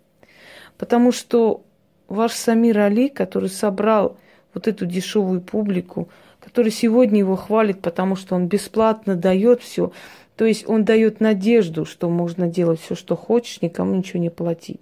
Потому 0.78 1.12
что 1.12 1.62
ваш 2.08 2.32
Самир 2.32 2.80
Али, 2.80 3.08
который 3.08 3.50
собрал 3.50 4.18
вот 4.52 4.66
эту 4.66 4.86
дешевую 4.86 5.42
публику, 5.42 6.08
который 6.40 6.72
сегодня 6.72 7.20
его 7.20 7.36
хвалит, 7.36 7.80
потому 7.80 8.16
что 8.16 8.34
он 8.34 8.48
бесплатно 8.48 9.14
дает 9.14 9.62
все, 9.62 9.92
то 10.34 10.44
есть 10.44 10.68
он 10.68 10.84
дает 10.84 11.20
надежду, 11.20 11.84
что 11.84 12.10
можно 12.10 12.48
делать 12.48 12.80
все, 12.80 12.96
что 12.96 13.14
хочешь, 13.14 13.62
никому 13.62 13.94
ничего 13.94 14.18
не 14.18 14.30
платить. 14.30 14.80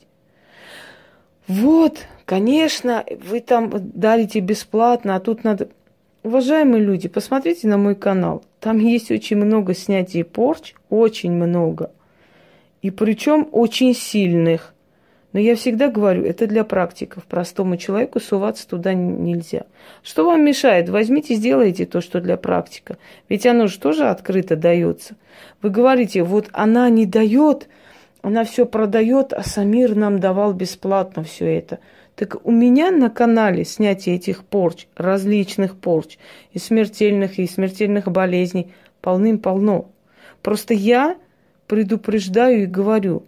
Вот, 1.49 1.99
конечно, 2.25 3.05
вы 3.29 3.41
там 3.41 3.71
дарите 3.75 4.41
бесплатно, 4.41 5.17
а 5.17 5.21
тут 5.21 5.45
надо... 5.45 5.69
Уважаемые 6.29 6.85
люди, 6.85 7.09
посмотрите 7.09 7.69
на 7.69 7.79
мой 7.79 7.95
канал. 7.95 8.45
Там 8.61 8.77
есть 8.77 9.11
очень 9.11 9.39
много 9.39 9.73
снятий 9.73 10.25
порч, 10.25 10.75
очень 10.91 11.33
много. 11.33 11.91
И 12.83 12.91
причем 12.91 13.49
очень 13.51 13.95
сильных. 13.95 14.75
Но 15.33 15.41
я 15.41 15.57
всегда 15.57 15.89
говорю, 15.89 16.27
это 16.27 16.47
для 16.47 16.65
практиков. 16.65 17.25
Простому 17.25 17.79
человеку 17.79 18.21
суваться 18.21 18.69
туда 18.69 18.93
нельзя. 18.93 19.63
Что 20.03 20.27
вам 20.27 20.45
мешает? 20.45 20.91
Возьмите, 20.91 21.35
сделайте 21.35 21.87
то, 21.87 22.03
что 22.03 22.21
для 22.21 22.37
практика. 22.37 22.99
Ведь 23.31 23.47
оно 23.47 23.67
же 23.67 23.79
тоже 23.79 24.07
открыто 24.07 24.55
дается. 24.55 25.17
Вы 25.63 25.71
говорите, 25.71 26.25
вот 26.25 26.51
она 26.53 26.91
не 26.91 27.07
дает, 27.07 27.69
она 28.21 28.45
все 28.45 28.67
продает, 28.67 29.33
а 29.33 29.43
Самир 29.43 29.95
нам 29.95 30.19
давал 30.19 30.53
бесплатно 30.53 31.23
все 31.23 31.57
это. 31.57 31.79
Так 32.19 32.45
у 32.45 32.51
меня 32.51 32.91
на 32.91 33.11
канале 33.11 33.65
снятие 33.65 34.17
этих 34.17 34.43
порч, 34.43 34.89
различных 34.97 35.77
порч, 35.77 36.19
и 36.53 36.59
смертельных, 36.59 37.39
и 37.39 37.47
смертельных 37.47 38.11
болезней, 38.11 38.73
полным-полно. 39.01 39.89
Просто 40.43 40.75
я 40.75 41.17
предупреждаю 41.69 42.65
и 42.65 42.67
говорю, 42.67 43.23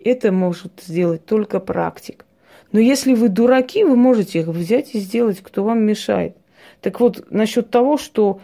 это 0.00 0.32
может 0.32 0.72
сделать 0.84 1.24
только 1.24 1.60
практик. 1.60 2.24
Но 2.72 2.80
если 2.80 3.14
вы 3.14 3.28
дураки, 3.28 3.84
вы 3.84 3.94
можете 3.94 4.40
их 4.40 4.48
взять 4.48 4.96
и 4.96 4.98
сделать, 4.98 5.40
кто 5.40 5.62
вам 5.62 5.84
мешает. 5.84 6.36
Так 6.80 6.98
вот, 6.98 7.30
насчет 7.30 7.70
того, 7.70 7.96
что 7.96 8.40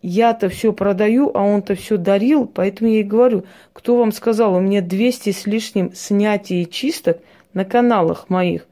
я-то 0.00 0.48
все 0.48 0.72
продаю, 0.72 1.30
а 1.34 1.42
он-то 1.42 1.74
все 1.74 1.98
дарил, 1.98 2.46
поэтому 2.46 2.88
я 2.90 3.00
и 3.00 3.02
говорю, 3.02 3.44
кто 3.74 3.98
вам 3.98 4.10
сказал, 4.12 4.54
у 4.54 4.60
меня 4.60 4.80
200 4.80 5.32
с 5.32 5.44
лишним 5.44 5.94
снятий 5.94 6.64
чисток 6.64 7.18
на 7.52 7.66
каналах 7.66 8.30
моих. 8.30 8.66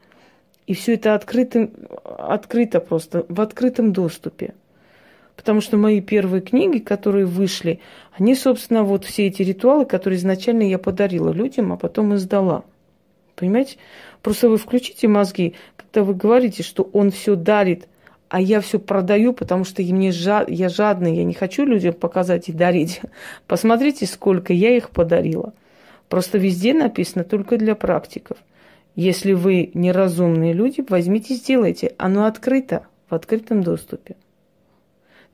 И 0.65 0.73
все 0.73 0.93
это 0.93 1.13
открыто, 1.13 1.69
открыто 2.03 2.79
просто, 2.79 3.25
в 3.27 3.41
открытом 3.41 3.91
доступе. 3.91 4.53
Потому 5.35 5.61
что 5.61 5.77
мои 5.77 5.99
первые 5.99 6.41
книги, 6.41 6.77
которые 6.77 7.25
вышли, 7.25 7.79
они, 8.17 8.35
собственно, 8.35 8.83
вот 8.83 9.03
все 9.03 9.27
эти 9.27 9.41
ритуалы, 9.41 9.85
которые 9.85 10.17
изначально 10.17 10.63
я 10.63 10.77
подарила 10.77 11.31
людям, 11.31 11.73
а 11.73 11.77
потом 11.77 12.15
издала. 12.15 12.63
Понимаете? 13.35 13.77
Просто 14.21 14.47
вы 14.47 14.57
включите 14.57 15.07
мозги, 15.07 15.55
когда 15.75 16.03
вы 16.03 16.13
говорите, 16.13 16.63
что 16.63 16.83
он 16.93 17.11
все 17.11 17.35
дарит, 17.35 17.87
а 18.29 18.39
я 18.39 18.61
все 18.61 18.79
продаю, 18.79 19.33
потому 19.33 19.63
что 19.63 19.81
мне 19.81 20.11
жад, 20.11 20.49
я 20.49 20.69
жадный, 20.69 21.15
я 21.15 21.23
не 21.23 21.33
хочу 21.33 21.65
людям 21.65 21.93
показать 21.93 22.49
и 22.49 22.53
дарить. 22.53 23.01
Посмотрите, 23.47 24.05
сколько 24.05 24.53
я 24.53 24.75
их 24.75 24.91
подарила. 24.91 25.53
Просто 26.09 26.37
везде 26.37 26.73
написано 26.73 27.23
только 27.23 27.57
для 27.57 27.75
практиков. 27.75 28.37
Если 28.95 29.33
вы 29.33 29.71
неразумные 29.73 30.53
люди, 30.53 30.85
возьмите, 30.87 31.35
сделайте. 31.35 31.93
Оно 31.97 32.25
открыто, 32.25 32.87
в 33.09 33.15
открытом 33.15 33.63
доступе. 33.63 34.15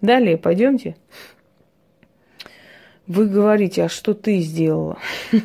Далее, 0.01 0.38
пойдемте. 0.38 0.96
Вы 3.06 3.28
говорите, 3.28 3.84
а 3.84 3.89
что 3.89 4.13
ты 4.13 4.39
сделала? 4.39 4.98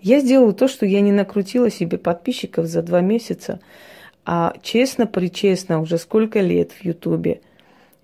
Я 0.00 0.20
сделала 0.20 0.52
то, 0.52 0.68
что 0.68 0.86
я 0.86 1.00
не 1.00 1.10
накрутила 1.10 1.70
себе 1.70 1.98
подписчиков 1.98 2.66
за 2.66 2.82
два 2.82 3.00
месяца, 3.00 3.58
а 4.24 4.54
честно-причестно 4.62 5.80
уже 5.80 5.98
сколько 5.98 6.40
лет 6.40 6.70
в 6.70 6.84
Ютубе 6.84 7.40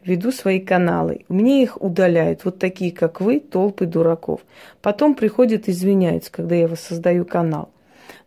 веду 0.05 0.33
свои 0.33 0.61
каналы. 0.61 1.25
Мне 1.29 1.63
их 1.63 1.81
удаляют, 1.81 2.45
вот 2.45 2.59
такие, 2.59 2.91
как 2.91 3.21
вы, 3.21 3.41
толпы 3.41 3.87
дураков. 3.87 4.41
Потом 4.83 5.15
приходят 5.15 5.69
извиняются, 5.69 6.33
когда 6.33 6.57
я 6.57 6.67
воссоздаю 6.69 7.25
канал. 7.25 7.71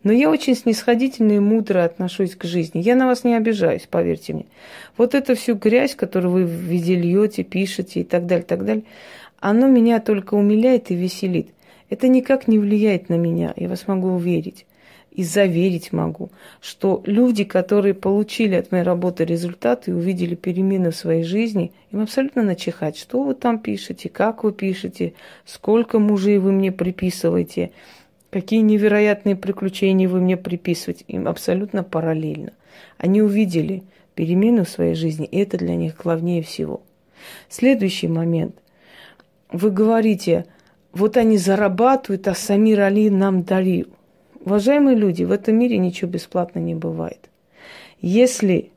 Но 0.03 0.11
я 0.11 0.29
очень 0.29 0.55
снисходительно 0.55 1.33
и 1.33 1.39
мудро 1.39 1.83
отношусь 1.83 2.35
к 2.35 2.43
жизни. 2.43 2.81
Я 2.81 2.95
на 2.95 3.07
вас 3.07 3.23
не 3.23 3.35
обижаюсь, 3.35 3.87
поверьте 3.89 4.33
мне. 4.33 4.45
Вот 4.97 5.15
эту 5.15 5.35
всю 5.35 5.55
грязь, 5.55 5.95
которую 5.95 6.31
вы 6.31 6.43
везде 6.43 6.95
льете, 6.95 7.43
пишете 7.43 8.01
и 8.01 8.03
так 8.03 8.25
далее, 8.25 8.45
так 8.45 8.65
далее, 8.65 8.83
оно 9.39 9.67
меня 9.67 9.99
только 9.99 10.35
умиляет 10.35 10.91
и 10.91 10.95
веселит. 10.95 11.49
Это 11.89 12.07
никак 12.07 12.47
не 12.47 12.59
влияет 12.59 13.09
на 13.09 13.15
меня, 13.15 13.53
я 13.55 13.69
вас 13.69 13.87
могу 13.87 14.09
уверить. 14.09 14.65
и 15.17 15.23
заверить 15.23 15.93
могу, 15.93 16.29
что 16.61 17.01
люди, 17.07 17.43
которые 17.43 17.95
получили 17.95 18.53
от 18.53 18.71
моей 18.71 18.83
работы 18.83 19.25
результаты 19.25 19.89
и 19.89 19.93
увидели 19.93 20.35
перемены 20.35 20.91
в 20.91 20.95
своей 20.95 21.23
жизни, 21.23 21.71
им 21.91 22.01
абсолютно 22.01 22.43
начихать, 22.43 22.97
что 22.97 23.23
вы 23.23 23.33
там 23.33 23.57
пишете, 23.57 24.09
как 24.09 24.43
вы 24.43 24.51
пишете, 24.51 25.13
сколько 25.43 25.97
мужей 25.97 26.37
вы 26.37 26.51
мне 26.51 26.71
приписываете, 26.71 27.71
какие 28.29 28.61
невероятные 28.61 29.35
приключения 29.35 30.07
вы 30.07 30.21
мне 30.21 30.37
приписываете. 30.37 31.05
Им 31.07 31.27
абсолютно 31.27 31.83
параллельно. 31.83 32.53
Они 32.97 33.21
увидели 33.21 33.83
перемену 34.15 34.65
в 34.65 34.69
своей 34.69 34.95
жизни, 34.95 35.25
и 35.25 35.39
это 35.39 35.57
для 35.57 35.75
них 35.75 35.95
главнее 35.97 36.41
всего. 36.41 36.81
Следующий 37.49 38.07
момент. 38.07 38.55
Вы 39.51 39.71
говорите, 39.71 40.45
вот 40.91 41.17
они 41.17 41.37
зарабатывают, 41.37 42.27
а 42.27 42.33
Самир 42.33 42.81
Али 42.81 43.09
нам 43.09 43.43
дарил. 43.43 43.87
Уважаемые 44.39 44.95
люди, 44.95 45.23
в 45.23 45.31
этом 45.31 45.55
мире 45.57 45.77
ничего 45.77 46.09
бесплатно 46.09 46.59
не 46.59 46.75
бывает. 46.75 47.29
Если 48.01 48.71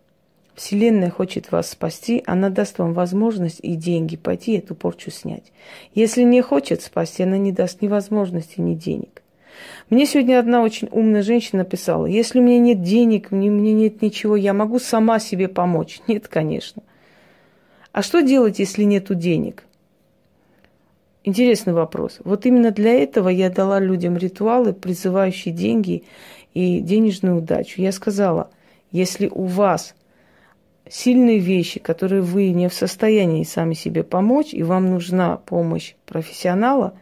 Вселенная 0.54 1.11
хочет 1.11 1.52
вас 1.52 1.71
спасти, 1.71 2.23
она 2.26 2.50
даст 2.50 2.78
вам 2.78 2.92
возможность 2.92 3.61
и 3.62 3.76
деньги 3.76 4.16
пойти 4.16 4.59
эту 4.59 4.75
порчу 4.75 5.11
снять. 5.11 5.52
Если 5.95 6.23
не 6.23 6.42
хочет 6.42 6.83
спасти, 6.83 7.23
она 7.23 7.38
не 7.38 7.52
даст 7.52 7.83
ни 7.83 7.88
возможности, 7.88 8.61
ни 8.61 8.75
денег. 8.75 9.20
Мне 9.88 10.07
сегодня 10.07 10.38
одна 10.38 10.62
очень 10.62 10.88
умная 10.90 11.23
женщина 11.23 11.64
написала, 11.64 12.07
если 12.07 12.38
у 12.38 12.43
меня 12.43 12.59
нет 12.59 12.83
денег, 12.83 13.31
мне, 13.31 13.50
мне 13.50 13.73
нет 13.73 14.02
ничего, 14.02 14.37
я 14.37 14.52
могу 14.52 14.79
сама 14.79 15.19
себе 15.19 15.49
помочь. 15.49 16.00
Нет, 16.07 16.29
конечно. 16.29 16.83
А 17.93 18.02
что 18.02 18.21
делать, 18.21 18.59
если 18.59 18.85
нету 18.85 19.14
денег? 19.14 19.64
Интересный 21.25 21.73
вопрос. 21.73 22.19
Вот 22.25 22.47
именно 22.47 22.71
для 22.71 22.95
этого 22.95 23.29
я 23.29 23.50
дала 23.50 23.79
людям 23.79 24.17
ритуалы, 24.17 24.73
призывающие 24.73 25.52
деньги 25.52 26.05
и 26.55 26.81
денежную 26.81 27.38
удачу. 27.38 27.83
Я 27.83 27.93
сказала, 27.93 28.50
если 28.90 29.29
у 29.29 29.45
вас 29.45 29.95
сильные 30.88 31.38
вещи, 31.38 31.80
которые 31.80 32.22
вы 32.22 32.50
не 32.50 32.68
в 32.68 32.75
состоянии 32.75 33.44
сами 33.44 33.75
себе 33.75 34.02
помочь, 34.02 34.52
и 34.52 34.62
вам 34.62 34.90
нужна 34.90 35.37
помощь 35.37 35.94
профессионала, 36.06 36.94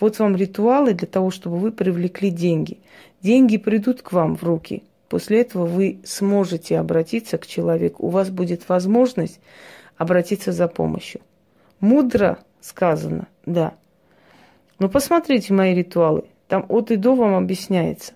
вот 0.00 0.18
вам 0.18 0.36
ритуалы 0.36 0.94
для 0.94 1.06
того, 1.06 1.30
чтобы 1.30 1.58
вы 1.58 1.72
привлекли 1.72 2.30
деньги. 2.30 2.78
Деньги 3.22 3.56
придут 3.56 4.02
к 4.02 4.12
вам 4.12 4.36
в 4.36 4.42
руки. 4.42 4.82
После 5.08 5.40
этого 5.40 5.66
вы 5.66 6.00
сможете 6.04 6.78
обратиться 6.78 7.38
к 7.38 7.46
человеку. 7.46 8.06
У 8.06 8.10
вас 8.10 8.30
будет 8.30 8.68
возможность 8.68 9.40
обратиться 9.96 10.52
за 10.52 10.66
помощью. 10.66 11.20
Мудро 11.80 12.38
сказано, 12.60 13.28
да. 13.46 13.74
Но 14.78 14.88
посмотрите 14.88 15.52
мои 15.52 15.74
ритуалы. 15.74 16.24
Там 16.48 16.66
от 16.68 16.90
и 16.90 16.96
до 16.96 17.14
вам 17.14 17.34
объясняется. 17.34 18.12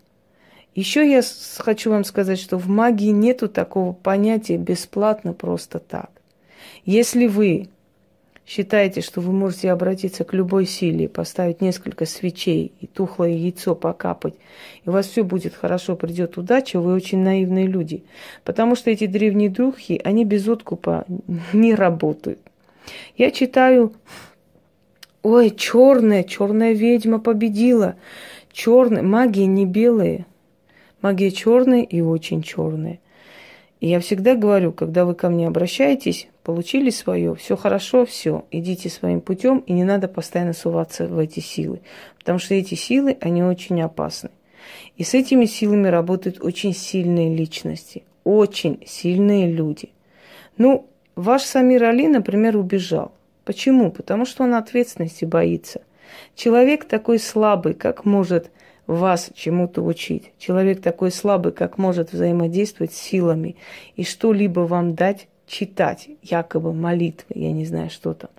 Еще 0.79 1.11
я 1.11 1.23
хочу 1.57 1.91
вам 1.91 2.05
сказать, 2.05 2.39
что 2.39 2.57
в 2.57 2.69
магии 2.69 3.11
нету 3.11 3.49
такого 3.49 3.93
понятия 3.93 4.57
бесплатно 4.57 5.33
просто 5.33 5.81
так. 5.81 6.13
Если 6.85 7.27
вы 7.27 7.67
считаете, 8.47 9.01
что 9.01 9.21
вы 9.21 9.33
можете 9.33 9.73
обратиться 9.73 10.23
к 10.23 10.33
любой 10.35 10.67
силе, 10.67 11.09
поставить 11.09 11.61
несколько 11.61 12.07
свечей 12.07 12.71
и 12.81 12.87
тухлое 12.87 13.31
яйцо 13.31 13.75
покапать, 13.75 14.35
и 14.85 14.89
у 14.89 14.93
вас 14.93 15.09
все 15.09 15.25
будет 15.25 15.53
хорошо, 15.53 15.97
придет 15.97 16.39
удача, 16.39 16.79
вы 16.79 16.95
очень 16.95 17.25
наивные 17.25 17.67
люди. 17.67 18.05
Потому 18.45 18.77
что 18.77 18.93
эти 18.93 19.09
древние 19.09 19.51
духи, 19.51 20.01
они 20.05 20.25
без 20.25 20.47
откупа 20.47 21.07
не 21.53 21.75
работают. 21.75 22.39
Я 23.17 23.33
читаю 23.33 23.95
Ой, 25.25 25.51
черная, 25.51 26.23
черная 26.23 26.73
ведьма 26.73 27.19
победила. 27.19 27.97
Черная, 28.53 29.03
магия 29.03 29.47
не 29.47 29.67
белая. 29.67 30.25
Магия 31.01 31.31
черная 31.31 31.83
и 31.83 32.01
очень 32.01 32.43
черная. 32.43 33.01
И 33.81 33.87
я 33.87 34.01
всегда 34.01 34.35
говорю, 34.35 34.73
когда 34.73 35.05
вы 35.05 35.15
ко 35.15 35.29
мне 35.29 35.47
обращаетесь, 35.47 36.29
получили 36.43 36.91
свое, 36.91 37.37
все 37.37 37.57
хорошо, 37.57 38.05
все, 38.05 38.45
идите 38.51 38.89
своим 38.89 39.21
путем, 39.21 39.59
и 39.59 39.73
не 39.73 39.85
надо 39.85 40.09
постоянно 40.09 40.53
суваться 40.53 41.07
в 41.07 41.19
эти 41.19 41.39
силы. 41.39 41.81
Потому 42.19 42.41
что 42.41 42.55
эти 42.55 42.75
силы, 42.75 43.17
они 43.21 43.45
очень 43.45 43.81
опасны. 43.81 44.31
И 44.97 45.05
с 45.05 45.15
этими 45.15 45.45
силами 45.45 45.87
работают 45.87 46.43
очень 46.43 46.75
сильные 46.75 47.35
личности, 47.35 48.03
очень 48.25 48.83
сильные 48.85 49.51
люди. 49.51 49.91
Ну, 50.57 50.89
ваш 51.15 51.43
Самир 51.43 51.85
Али, 51.85 52.09
например, 52.09 52.57
убежал. 52.57 53.13
Почему? 53.45 53.93
Потому 53.93 54.27
что 54.27 54.43
он 54.43 54.55
ответственности 54.55 55.25
боится. 55.25 55.83
Человек 56.35 56.85
такой 56.85 57.19
слабый, 57.21 57.75
как 57.75 58.05
может 58.05 58.51
вас 58.95 59.31
чему-то 59.35 59.83
учить. 59.83 60.33
Человек 60.39 60.81
такой 60.81 61.13
слабый, 61.13 61.53
как 61.53 61.79
может 61.79 62.13
взаимодействовать 62.13 62.93
с 62.93 63.01
силами 63.01 63.57
и 63.95 64.03
что-либо 64.03 64.61
вам 64.61 64.95
дать, 64.95 65.29
читать, 65.47 66.09
якобы 66.23 66.73
молитвы, 66.73 67.27
я 67.35 67.53
не 67.53 67.65
знаю, 67.65 67.91
что 67.91 68.15
там. 68.15 68.31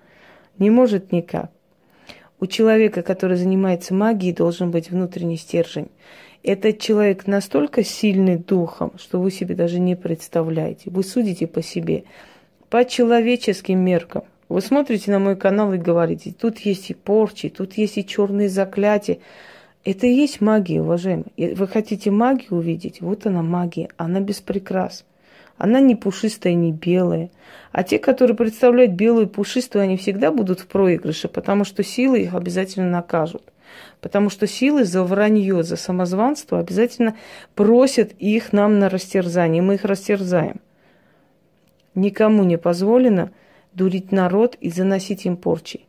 Не 0.57 0.69
может 0.69 1.11
никак. 1.11 1.51
У 2.39 2.45
человека, 2.47 3.01
который 3.03 3.37
занимается 3.37 3.93
магией, 3.93 4.33
должен 4.33 4.71
быть 4.71 4.89
внутренний 4.89 5.37
стержень. 5.37 5.89
Этот 6.41 6.79
человек 6.79 7.27
настолько 7.27 7.83
сильный 7.83 8.37
духом, 8.37 8.93
что 8.97 9.19
вы 9.19 9.29
себе 9.29 9.55
даже 9.55 9.79
не 9.79 9.95
представляете. 9.95 10.89
Вы 10.89 11.03
судите 11.03 11.47
по 11.47 11.61
себе, 11.61 12.05
по 12.69 12.85
человеческим 12.85 13.79
меркам. 13.79 14.23
Вы 14.47 14.61
смотрите 14.61 15.11
на 15.11 15.19
мой 15.19 15.35
канал 15.35 15.73
и 15.73 15.77
говорите, 15.77 16.33
тут 16.33 16.57
есть 16.59 16.89
и 16.89 16.93
порчи, 16.93 17.49
тут 17.49 17.73
есть 17.73 17.97
и 17.97 18.05
черные 18.05 18.49
заклятия. 18.49 19.19
Это 19.85 20.07
и 20.07 20.13
есть 20.13 20.41
магия, 20.41 20.81
уважаемые. 20.81 21.55
Вы 21.55 21.67
хотите 21.67 22.11
магию 22.11 22.55
увидеть? 22.55 23.01
Вот 23.01 23.25
она 23.25 23.41
магия. 23.41 23.89
Она 23.97 24.19
без 24.19 24.41
прикрас. 24.41 25.05
Она 25.57 25.79
не 25.79 25.95
пушистая, 25.95 26.53
не 26.53 26.71
белая. 26.71 27.29
А 27.71 27.83
те, 27.83 27.99
которые 27.99 28.35
представляют 28.35 28.93
белую 28.93 29.27
пушистую, 29.27 29.83
они 29.83 29.97
всегда 29.97 30.31
будут 30.31 30.61
в 30.61 30.67
проигрыше, 30.67 31.27
потому 31.27 31.65
что 31.65 31.83
силы 31.83 32.21
их 32.21 32.33
обязательно 32.33 32.89
накажут. 32.89 33.43
Потому 34.01 34.29
что 34.29 34.47
силы 34.47 34.85
за 34.85 35.03
вранье, 35.03 35.63
за 35.63 35.75
самозванство 35.75 36.59
обязательно 36.59 37.15
просят 37.55 38.13
их 38.19 38.53
нам 38.53 38.79
на 38.79 38.89
растерзание. 38.89 39.61
Мы 39.61 39.75
их 39.75 39.85
растерзаем. 39.85 40.61
Никому 41.93 42.43
не 42.43 42.57
позволено 42.57 43.31
дурить 43.73 44.11
народ 44.11 44.55
и 44.61 44.69
заносить 44.69 45.25
им 45.25 45.37
порчи. 45.37 45.81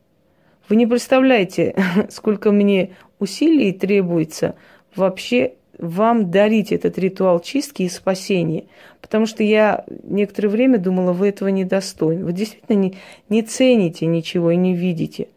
Вы 0.69 0.77
не 0.77 0.87
представляете, 0.87 1.75
сколько 2.11 2.51
мне 2.53 2.97
усилий 3.21 3.73
требуется 3.73 4.55
вообще 4.97 5.55
вам 5.79 6.31
дарить 6.31 6.73
этот 6.73 6.99
ритуал 6.99 7.41
чистки 7.41 7.83
и 7.83 7.89
спасения. 7.89 8.65
Потому 9.01 9.27
что 9.27 9.43
я 9.43 9.85
некоторое 10.03 10.49
время 10.49 10.79
думала, 10.79 11.13
вы 11.13 11.29
этого 11.29 11.49
недостойны. 11.49 12.25
Вы 12.25 12.33
действительно 12.33 12.77
не, 12.77 12.97
не 13.29 13.43
цените 13.43 14.07
ничего 14.07 14.51
и 14.51 14.57
не 14.57 14.75
видите 14.75 15.29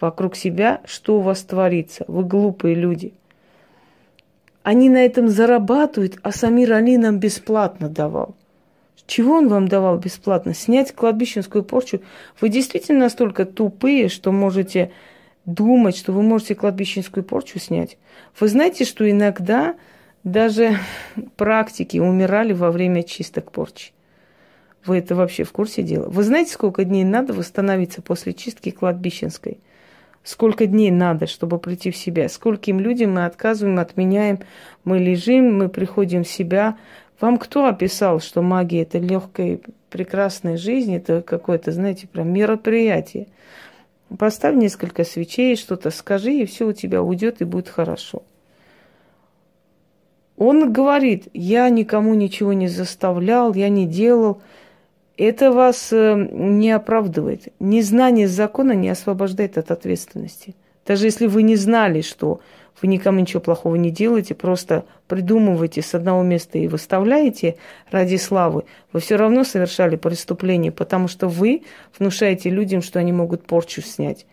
вокруг 0.00 0.34
себя, 0.34 0.80
что 0.84 1.18
у 1.18 1.20
вас 1.20 1.42
творится. 1.42 2.04
Вы 2.08 2.24
глупые 2.24 2.74
люди. 2.74 3.12
Они 4.64 4.88
на 4.88 5.04
этом 5.04 5.28
зарабатывают, 5.28 6.18
а 6.22 6.32
Самир 6.32 6.72
Али 6.72 6.96
нам 6.96 7.18
бесплатно 7.18 7.88
давал. 7.88 8.34
Чего 9.06 9.34
он 9.34 9.48
вам 9.48 9.68
давал 9.68 9.98
бесплатно? 9.98 10.54
Снять 10.54 10.92
кладбищенскую 10.92 11.64
порчу? 11.64 12.00
Вы 12.40 12.48
действительно 12.48 13.00
настолько 13.00 13.44
тупые, 13.44 14.08
что 14.08 14.32
можете 14.32 14.92
думать, 15.46 15.96
что 15.96 16.12
вы 16.12 16.22
можете 16.22 16.54
кладбищенскую 16.54 17.24
порчу 17.24 17.58
снять? 17.58 17.98
Вы 18.38 18.48
знаете, 18.48 18.84
что 18.84 19.08
иногда 19.08 19.74
даже 20.24 20.78
практики 21.36 21.98
умирали 21.98 22.52
во 22.52 22.70
время 22.70 23.02
чисток 23.02 23.52
порчи? 23.52 23.92
Вы 24.84 24.98
это 24.98 25.14
вообще 25.14 25.44
в 25.44 25.52
курсе 25.52 25.82
дела? 25.82 26.08
Вы 26.08 26.24
знаете, 26.24 26.52
сколько 26.52 26.84
дней 26.84 27.04
надо 27.04 27.32
восстановиться 27.32 28.02
после 28.02 28.32
чистки 28.32 28.70
кладбищенской? 28.70 29.58
Сколько 30.24 30.66
дней 30.66 30.90
надо, 30.90 31.26
чтобы 31.26 31.58
прийти 31.58 31.90
в 31.90 31.96
себя? 31.96 32.28
Скольким 32.28 32.78
людям 32.80 33.14
мы 33.14 33.24
отказываем, 33.24 33.78
отменяем? 33.78 34.40
Мы 34.84 34.98
лежим, 34.98 35.56
мы 35.56 35.68
приходим 35.68 36.24
в 36.24 36.28
себя, 36.28 36.76
вам 37.22 37.38
кто 37.38 37.66
описал, 37.66 38.18
что 38.18 38.42
магия– 38.42 38.82
это 38.82 38.98
легкая, 38.98 39.60
прекрасная 39.90 40.56
жизнь, 40.56 40.92
это 40.92 41.22
какое-то, 41.22 41.70
знаете, 41.70 42.08
прям 42.08 42.32
мероприятие? 42.32 43.28
Поставь 44.18 44.56
несколько 44.56 45.04
свечей, 45.04 45.56
что-то 45.56 45.90
скажи, 45.90 46.32
и 46.32 46.46
все 46.46 46.66
у 46.66 46.72
тебя 46.72 47.02
уйдет 47.02 47.40
и 47.40 47.44
будет 47.44 47.68
хорошо. 47.68 48.22
Он 50.36 50.72
говорит, 50.72 51.28
я 51.34 51.68
никому 51.68 52.14
ничего 52.14 52.52
не 52.52 52.68
заставлял, 52.68 53.54
я 53.54 53.68
не 53.68 53.86
делал. 53.86 54.42
Это 55.16 55.52
вас 55.52 55.92
э, 55.92 56.14
не 56.32 56.70
оправдывает. 56.72 57.48
Незнание 57.60 58.26
закона 58.26 58.72
не 58.72 58.88
освобождает 58.88 59.58
от 59.58 59.70
ответственности. 59.70 60.56
Даже 60.86 61.06
если 61.06 61.26
вы 61.26 61.42
не 61.42 61.54
знали, 61.54 62.00
что 62.00 62.40
вы 62.80 62.88
никому 62.88 63.20
ничего 63.20 63.40
плохого 63.40 63.76
не 63.76 63.90
делаете, 63.90 64.34
просто 64.34 64.84
придумываете 65.06 65.82
с 65.82 65.94
одного 65.94 66.22
места 66.22 66.58
и 66.58 66.68
выставляете 66.68 67.56
ради 67.90 68.16
славы, 68.16 68.64
вы 68.92 69.00
все 69.00 69.16
равно 69.16 69.44
совершали 69.44 69.96
преступление, 69.96 70.72
потому 70.72 71.08
что 71.08 71.28
вы 71.28 71.62
внушаете 71.98 72.50
людям, 72.50 72.82
что 72.82 72.98
они 72.98 73.12
могут 73.12 73.44
порчу 73.44 73.82
снять. 73.82 74.26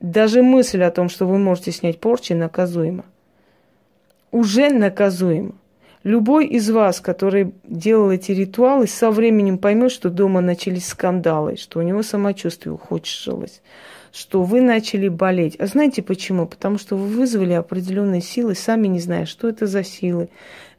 Даже 0.00 0.42
мысль 0.42 0.82
о 0.82 0.90
том, 0.90 1.08
что 1.08 1.26
вы 1.26 1.38
можете 1.38 1.72
снять 1.72 2.00
порчу, 2.00 2.34
наказуема. 2.34 3.04
уже 4.30 4.70
наказуемо. 4.70 5.54
Любой 6.04 6.46
из 6.46 6.70
вас, 6.70 7.00
который 7.00 7.52
делал 7.64 8.10
эти 8.10 8.30
ритуалы, 8.32 8.86
со 8.86 9.10
временем 9.10 9.58
поймет, 9.58 9.90
что 9.90 10.10
дома 10.10 10.40
начались 10.40 10.86
скандалы, 10.86 11.56
что 11.56 11.80
у 11.80 11.82
него 11.82 12.02
самочувствие 12.02 12.72
ухудшилось, 12.72 13.62
что 14.12 14.42
вы 14.42 14.60
начали 14.60 15.08
болеть. 15.08 15.56
А 15.58 15.66
знаете 15.66 16.02
почему? 16.02 16.46
Потому 16.46 16.78
что 16.78 16.96
вы 16.96 17.06
вызвали 17.06 17.52
определенные 17.52 18.20
силы, 18.20 18.54
сами 18.54 18.86
не 18.88 19.00
зная, 19.00 19.26
что 19.26 19.48
это 19.48 19.66
за 19.66 19.84
силы, 19.84 20.28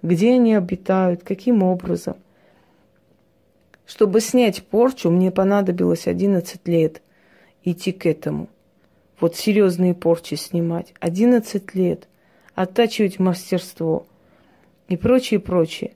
где 0.02 0.34
они 0.34 0.56
обитают, 0.56 1.24
каким 1.24 1.64
образом. 1.64 2.16
Чтобы 3.86 4.22
снять 4.22 4.64
порчу, 4.64 5.10
мне 5.10 5.32
понадобилось 5.32 6.08
11 6.08 6.68
лет 6.68 7.02
идти 7.64 7.92
к 7.92 8.06
этому. 8.06 8.50
Вот 9.20 9.36
серьезные 9.36 9.94
порчи 9.94 10.36
снимать. 10.36 10.94
11 11.00 11.76
лет. 11.76 12.08
Оттачивать 12.56 13.20
мастерство– 13.20 14.06
и 14.90 14.98
прочее, 14.98 15.40
прочее. 15.40 15.92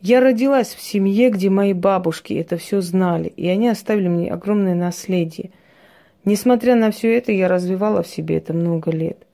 Я 0.00 0.20
родилась 0.20 0.74
в 0.74 0.80
семье, 0.80 1.30
где 1.30 1.50
мои 1.50 1.72
бабушки 1.72 2.32
это 2.32 2.56
все 2.56 2.80
знали, 2.80 3.28
и 3.28 3.46
они 3.48 3.68
оставили 3.68 4.08
мне 4.08 4.32
огромное 4.32 4.74
наследие. 4.74 5.50
Несмотря 6.24 6.76
на 6.76 6.90
все 6.90 7.16
это, 7.16 7.32
я 7.32 7.48
развивала 7.48 8.02
в 8.02 8.08
себе 8.08 8.36
это 8.36 8.52
много 8.52 8.90
лет. 8.90 9.26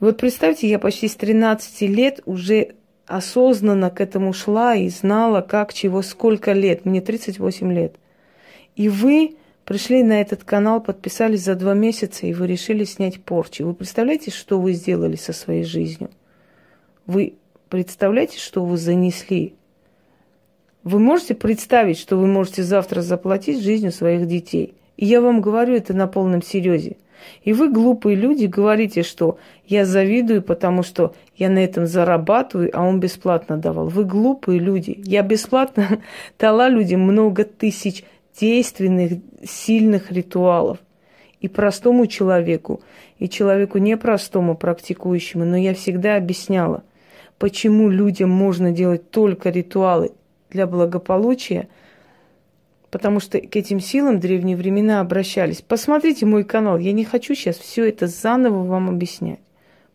Вот 0.00 0.18
представьте, 0.18 0.68
я 0.68 0.78
почти 0.78 1.08
с 1.08 1.16
13 1.16 1.82
лет 1.82 2.20
уже 2.26 2.74
осознанно 3.06 3.90
к 3.90 4.00
этому 4.00 4.32
шла 4.32 4.74
и 4.76 4.88
знала, 4.90 5.40
как, 5.40 5.72
чего, 5.72 6.02
сколько 6.02 6.52
лет. 6.52 6.84
Мне 6.84 7.00
38 7.00 7.72
лет. 7.72 7.96
И 8.76 8.88
вы 8.88 9.36
пришли 9.64 10.02
на 10.02 10.20
этот 10.20 10.44
канал, 10.44 10.80
подписались 10.80 11.42
за 11.42 11.54
два 11.54 11.74
месяца, 11.74 12.26
и 12.26 12.34
вы 12.34 12.46
решили 12.46 12.84
снять 12.84 13.22
порчи. 13.22 13.62
Вы 13.62 13.74
представляете, 13.74 14.30
что 14.30 14.60
вы 14.60 14.72
сделали 14.72 15.16
со 15.16 15.32
своей 15.32 15.64
жизнью? 15.64 16.10
Вы 17.06 17.34
представляете, 17.68 18.38
что 18.38 18.64
вы 18.64 18.76
занесли? 18.76 19.54
Вы 20.84 21.00
можете 21.00 21.34
представить, 21.34 21.98
что 21.98 22.16
вы 22.16 22.26
можете 22.26 22.62
завтра 22.62 23.00
заплатить 23.00 23.62
жизнью 23.62 23.90
своих 23.90 24.26
детей? 24.26 24.77
Я 24.98 25.20
вам 25.20 25.40
говорю 25.40 25.74
это 25.74 25.94
на 25.94 26.08
полном 26.08 26.42
серьезе. 26.42 26.96
И 27.42 27.52
вы, 27.52 27.70
глупые 27.70 28.16
люди, 28.16 28.46
говорите, 28.46 29.02
что 29.02 29.38
я 29.64 29.84
завидую, 29.84 30.42
потому 30.42 30.82
что 30.82 31.14
я 31.36 31.48
на 31.48 31.58
этом 31.58 31.86
зарабатываю, 31.86 32.70
а 32.72 32.82
он 32.84 33.00
бесплатно 33.00 33.56
давал. 33.56 33.88
Вы 33.88 34.04
глупые 34.04 34.58
люди. 34.58 35.00
Я 35.04 35.22
бесплатно 35.22 36.00
дала 36.38 36.68
людям 36.68 37.00
много 37.02 37.44
тысяч 37.44 38.04
действенных, 38.38 39.20
сильных 39.44 40.10
ритуалов. 40.10 40.78
И 41.40 41.46
простому 41.46 42.08
человеку, 42.08 42.80
и 43.20 43.28
человеку 43.28 43.78
непростому, 43.78 44.56
практикующему. 44.56 45.44
Но 45.44 45.56
я 45.56 45.74
всегда 45.74 46.16
объясняла, 46.16 46.82
почему 47.38 47.88
людям 47.88 48.30
можно 48.30 48.72
делать 48.72 49.10
только 49.12 49.50
ритуалы 49.50 50.10
для 50.50 50.66
благополучия, 50.66 51.68
потому 52.90 53.20
что 53.20 53.40
к 53.40 53.56
этим 53.56 53.80
силам 53.80 54.20
древние 54.20 54.56
времена 54.56 55.00
обращались. 55.00 55.62
Посмотрите 55.62 56.26
мой 56.26 56.44
канал, 56.44 56.78
я 56.78 56.92
не 56.92 57.04
хочу 57.04 57.34
сейчас 57.34 57.56
все 57.56 57.88
это 57.88 58.06
заново 58.06 58.64
вам 58.64 58.88
объяснять. 58.88 59.40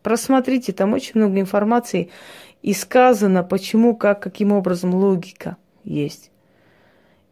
Просмотрите, 0.02 0.72
там 0.72 0.92
очень 0.92 1.12
много 1.14 1.40
информации 1.40 2.10
и 2.62 2.72
сказано, 2.72 3.42
почему, 3.42 3.96
как, 3.96 4.22
каким 4.22 4.52
образом 4.52 4.94
логика 4.94 5.56
есть. 5.82 6.30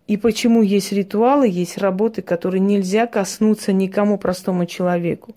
И 0.07 0.17
почему 0.17 0.63
есть 0.63 0.93
ритуалы, 0.93 1.49
есть 1.49 1.79
работы, 1.79 2.23
которые 2.23 2.61
нельзя 2.61 3.07
коснуться 3.07 3.73
никому 3.73 4.19
простому 4.19 4.67
человеку. 4.67 5.35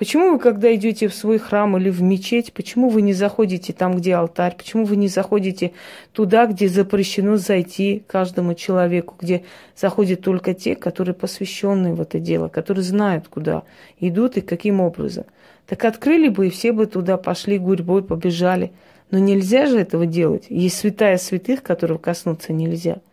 Почему 0.00 0.30
вы, 0.30 0.38
когда 0.38 0.74
идете 0.74 1.08
в 1.08 1.14
свой 1.14 1.36
храм 1.36 1.76
или 1.76 1.90
в 1.90 2.00
мечеть, 2.00 2.54
почему 2.54 2.88
вы 2.88 3.02
не 3.02 3.12
заходите 3.12 3.74
там, 3.74 3.98
где 3.98 4.14
алтарь? 4.14 4.56
Почему 4.56 4.86
вы 4.86 4.96
не 4.96 5.08
заходите 5.08 5.72
туда, 6.14 6.46
где 6.46 6.70
запрещено 6.70 7.36
зайти 7.36 8.02
каждому 8.06 8.54
человеку, 8.54 9.14
где 9.20 9.44
заходят 9.76 10.22
только 10.22 10.54
те, 10.54 10.74
которые 10.74 11.14
посвященные 11.14 11.92
в 11.92 12.00
это 12.00 12.18
дело, 12.18 12.48
которые 12.48 12.82
знают, 12.82 13.28
куда 13.28 13.64
идут 13.98 14.38
и 14.38 14.40
каким 14.40 14.80
образом? 14.80 15.26
Так 15.66 15.84
открыли 15.84 16.30
бы, 16.30 16.46
и 16.46 16.50
все 16.50 16.72
бы 16.72 16.86
туда 16.86 17.18
пошли 17.18 17.58
гурьбой, 17.58 18.02
побежали. 18.02 18.72
Но 19.10 19.18
нельзя 19.18 19.66
же 19.66 19.78
этого 19.78 20.06
делать. 20.06 20.46
Есть 20.48 20.78
святая 20.78 21.18
святых, 21.18 21.62
которого 21.62 21.98
коснуться 21.98 22.54
нельзя– 22.54 23.02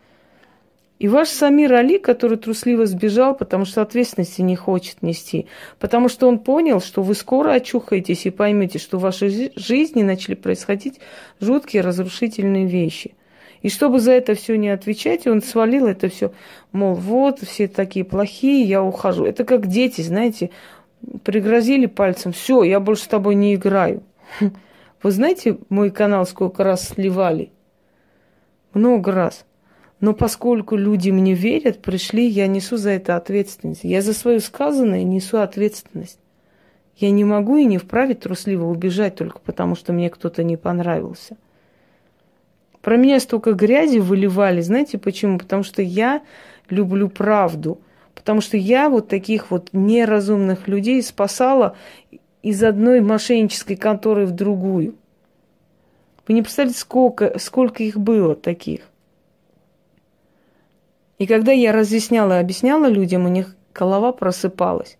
и 0.99 1.07
ваш 1.07 1.29
Самир 1.29 1.73
Али, 1.73 1.99
который 1.99 2.37
трусливо 2.37 2.87
сбежал, 2.87 3.35
потому 3.35 3.65
что 3.65 3.81
ответственности 3.81 4.41
не 4.41 4.55
хочет 4.55 5.03
нести, 5.03 5.45
потому 5.79 6.09
что 6.09 6.27
он 6.27 6.39
понял, 6.39 6.81
что 6.81 7.03
вы 7.03 7.13
скоро 7.13 7.51
очухаетесь 7.51 8.25
и 8.25 8.31
поймете, 8.31 8.79
что 8.79 8.97
в 8.97 9.01
вашей 9.01 9.51
жизни 9.55 10.01
начали 10.01 10.33
происходить 10.33 10.99
жуткие 11.39 11.83
разрушительные 11.83 12.65
вещи. 12.65 13.13
И 13.61 13.69
чтобы 13.69 13.99
за 13.99 14.11
это 14.13 14.33
все 14.33 14.55
не 14.55 14.69
отвечать, 14.69 15.27
он 15.27 15.41
свалил 15.41 15.87
это 15.87 16.09
все, 16.09 16.31
мол, 16.71 16.93
вот, 16.95 17.39
все 17.41 17.67
такие 17.67 18.05
плохие, 18.05 18.63
я 18.63 18.83
ухожу. 18.83 19.25
Это 19.25 19.45
как 19.45 19.67
дети, 19.67 20.01
знаете, 20.01 20.51
пригрозили 21.23 21.85
пальцем, 21.85 22.31
все, 22.31 22.63
я 22.63 22.79
больше 22.79 23.03
с 23.03 23.07
тобой 23.07 23.35
не 23.35 23.55
играю. 23.55 24.03
Вы 25.03 25.11
знаете, 25.11 25.57
мой 25.69 25.91
канал 25.91 26.25
сколько 26.25 26.63
раз 26.63 26.89
сливали? 26.89 27.51
Много 28.73 29.11
раз. 29.11 29.46
Но 29.99 30.13
поскольку 30.13 30.75
люди 30.75 31.09
мне 31.09 31.33
верят, 31.33 31.81
пришли, 31.81 32.27
я 32.27 32.47
несу 32.47 32.77
за 32.77 32.91
это 32.91 33.15
ответственность. 33.15 33.83
Я 33.83 34.01
за 34.01 34.13
свое 34.13 34.39
сказанное 34.39 35.03
несу 35.03 35.39
ответственность. 35.39 36.19
Я 36.97 37.09
не 37.11 37.23
могу 37.23 37.57
и 37.57 37.65
не 37.65 37.77
вправе 37.77 38.13
трусливо 38.13 38.65
убежать 38.65 39.15
только 39.15 39.39
потому, 39.39 39.75
что 39.75 39.93
мне 39.93 40.09
кто-то 40.09 40.43
не 40.43 40.57
понравился. 40.57 41.37
Про 42.81 42.97
меня 42.97 43.19
столько 43.19 43.53
грязи 43.53 43.97
выливали, 43.97 44.61
знаете 44.61 44.97
почему? 44.97 45.39
Потому 45.39 45.63
что 45.63 45.81
я 45.81 46.21
люблю 46.69 47.09
правду. 47.09 47.81
Потому 48.13 48.41
что 48.41 48.57
я 48.57 48.89
вот 48.89 49.07
таких 49.07 49.51
вот 49.51 49.69
неразумных 49.73 50.67
людей 50.67 51.01
спасала 51.01 51.75
из 52.41 52.63
одной 52.63 53.01
мошеннической 53.01 53.75
конторы 53.75 54.25
в 54.25 54.31
другую. 54.31 54.95
Вы 56.27 56.33
не 56.33 56.41
представляете, 56.41 56.79
сколько, 56.79 57.37
сколько 57.39 57.83
их 57.83 57.97
было 57.97 58.35
таких. 58.35 58.81
И 61.17 61.25
когда 61.25 61.51
я 61.51 61.71
разъясняла 61.71 62.37
и 62.37 62.41
объясняла 62.41 62.87
людям, 62.87 63.25
у 63.25 63.29
них 63.29 63.55
голова 63.73 64.11
просыпалась. 64.11 64.97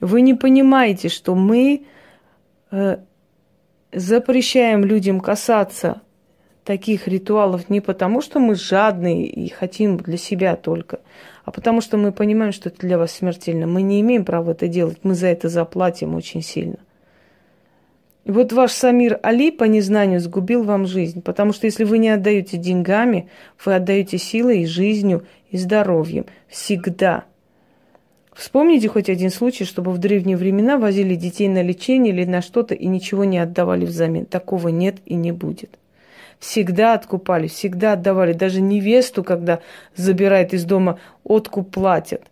Вы 0.00 0.20
не 0.20 0.34
понимаете, 0.34 1.08
что 1.08 1.34
мы 1.34 1.86
э, 2.70 2.98
запрещаем 3.92 4.84
людям 4.84 5.20
касаться 5.20 6.02
таких 6.64 7.08
ритуалов 7.08 7.68
не 7.68 7.80
потому, 7.80 8.20
что 8.20 8.40
мы 8.40 8.54
жадные 8.54 9.26
и 9.26 9.48
хотим 9.50 9.98
для 9.98 10.16
себя 10.16 10.56
только, 10.56 11.00
а 11.44 11.50
потому 11.50 11.80
что 11.80 11.96
мы 11.96 12.12
понимаем, 12.12 12.52
что 12.52 12.70
это 12.70 12.80
для 12.80 12.98
вас 12.98 13.12
смертельно. 13.12 13.66
Мы 13.66 13.82
не 13.82 14.00
имеем 14.00 14.24
права 14.24 14.52
это 14.52 14.66
делать, 14.66 14.98
мы 15.02 15.14
за 15.14 15.28
это 15.28 15.48
заплатим 15.48 16.14
очень 16.14 16.42
сильно. 16.42 16.78
Вот 18.24 18.52
ваш 18.52 18.72
Самир 18.72 19.20
Али 19.22 19.50
по 19.50 19.64
незнанию 19.64 20.18
сгубил 20.18 20.62
вам 20.62 20.86
жизнь, 20.86 21.20
потому 21.20 21.52
что 21.52 21.66
если 21.66 21.84
вы 21.84 21.98
не 21.98 22.08
отдаете 22.08 22.56
деньгами, 22.56 23.28
вы 23.62 23.74
отдаете 23.74 24.16
силой 24.16 24.62
и 24.62 24.66
жизнью, 24.66 25.26
и 25.50 25.58
здоровьем. 25.58 26.24
Всегда. 26.48 27.24
Вспомните 28.32 28.88
хоть 28.88 29.10
один 29.10 29.30
случай, 29.30 29.64
чтобы 29.64 29.92
в 29.92 29.98
древние 29.98 30.36
времена 30.36 30.78
возили 30.78 31.14
детей 31.14 31.48
на 31.48 31.62
лечение 31.62 32.14
или 32.14 32.24
на 32.24 32.40
что-то 32.40 32.74
и 32.74 32.86
ничего 32.86 33.24
не 33.24 33.38
отдавали 33.38 33.84
взамен. 33.84 34.24
Такого 34.24 34.68
нет 34.68 34.96
и 35.04 35.14
не 35.14 35.30
будет. 35.30 35.78
Всегда 36.40 36.94
откупали, 36.94 37.46
всегда 37.46 37.92
отдавали. 37.92 38.32
Даже 38.32 38.60
невесту, 38.60 39.22
когда 39.22 39.60
забирает 39.94 40.54
из 40.54 40.64
дома, 40.64 40.98
откуп 41.22 41.70
платят. 41.70 42.22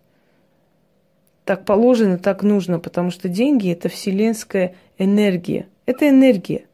Так 1.44 1.64
положено, 1.64 2.18
так 2.18 2.42
нужно, 2.42 2.78
потому 2.80 3.10
что 3.10 3.28
деньги– 3.28 3.70
это 3.72 3.88
вселенская 3.88 4.74
энергия. 4.98 5.66
Это 5.86 6.08
энергия. 6.08 6.66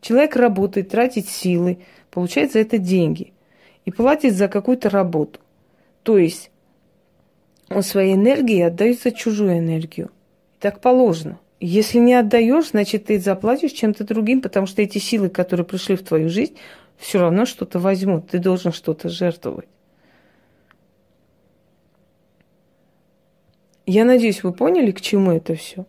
Человек 0.00 0.36
работает, 0.36 0.88
тратит 0.88 1.28
силы, 1.28 1.80
получает 2.10 2.52
за 2.52 2.60
это 2.60 2.78
деньги 2.78 3.32
и 3.84 3.90
платит 3.90 4.34
за 4.34 4.48
какую-то 4.48 4.88
работу. 4.88 5.40
То 6.02 6.16
есть 6.18 6.50
он 7.68 7.82
своей 7.82 8.14
энергией 8.14 8.62
отдает 8.62 9.00
за 9.00 9.12
чужую 9.12 9.58
энергию. 9.58 10.10
Так 10.58 10.80
положено. 10.80 11.38
Если 11.60 11.98
не 11.98 12.14
отдаешь, 12.14 12.70
значит, 12.70 13.06
ты 13.06 13.20
заплатишь 13.20 13.72
чем-то 13.72 14.04
другим, 14.04 14.40
потому 14.40 14.66
что 14.66 14.80
эти 14.80 14.96
силы, 14.96 15.28
которые 15.28 15.66
пришли 15.66 15.94
в 15.94 16.02
твою 16.02 16.30
жизнь, 16.30 16.56
все 16.96 17.20
равно 17.20 17.44
что-то 17.44 17.78
возьмут. 17.78 18.28
Ты 18.28 18.38
должен 18.38 18.72
что-то 18.72 19.10
жертвовать. 19.10 19.68
Я 23.86 24.04
надеюсь, 24.04 24.42
вы 24.42 24.52
поняли, 24.52 24.92
к 24.92 25.00
чему 25.00 25.32
это 25.32 25.54
все. 25.54 25.84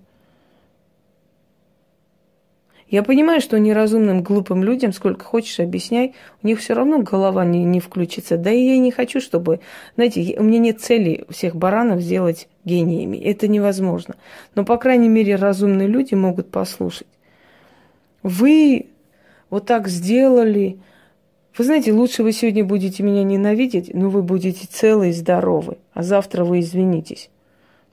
Я 2.91 3.03
понимаю, 3.03 3.39
что 3.39 3.57
неразумным, 3.57 4.21
глупым 4.21 4.65
людям, 4.65 4.91
сколько 4.91 5.23
хочешь 5.23 5.61
объясняй, 5.61 6.13
у 6.43 6.47
них 6.47 6.59
все 6.59 6.73
равно 6.73 6.99
голова 6.99 7.45
не, 7.45 7.63
не 7.63 7.79
включится. 7.79 8.37
Да 8.37 8.51
и 8.51 8.65
я 8.65 8.77
не 8.77 8.91
хочу, 8.91 9.21
чтобы... 9.21 9.61
Знаете, 9.95 10.35
у 10.37 10.43
меня 10.43 10.59
нет 10.59 10.81
цели 10.81 11.23
всех 11.29 11.55
баранов 11.55 12.01
сделать 12.01 12.49
гениями. 12.65 13.15
Это 13.17 13.47
невозможно. 13.47 14.15
Но, 14.55 14.65
по 14.65 14.75
крайней 14.75 15.07
мере, 15.07 15.37
разумные 15.37 15.87
люди 15.87 16.15
могут 16.15 16.51
послушать. 16.51 17.07
вы 18.23 18.87
вот 19.49 19.65
так 19.65 19.87
сделали. 19.87 20.77
Вы 21.57 21.63
знаете, 21.63 21.93
лучше 21.93 22.23
вы 22.23 22.33
сегодня 22.33 22.65
будете 22.65 23.03
меня 23.03 23.23
ненавидеть, 23.23 23.93
но 23.93 24.09
вы 24.09 24.21
будете 24.21 24.67
целы 24.67 25.09
и 25.09 25.13
здоровы, 25.13 25.77
а 25.93 26.03
завтра 26.03 26.43
вы 26.43 26.59
извинитесь. 26.59 27.29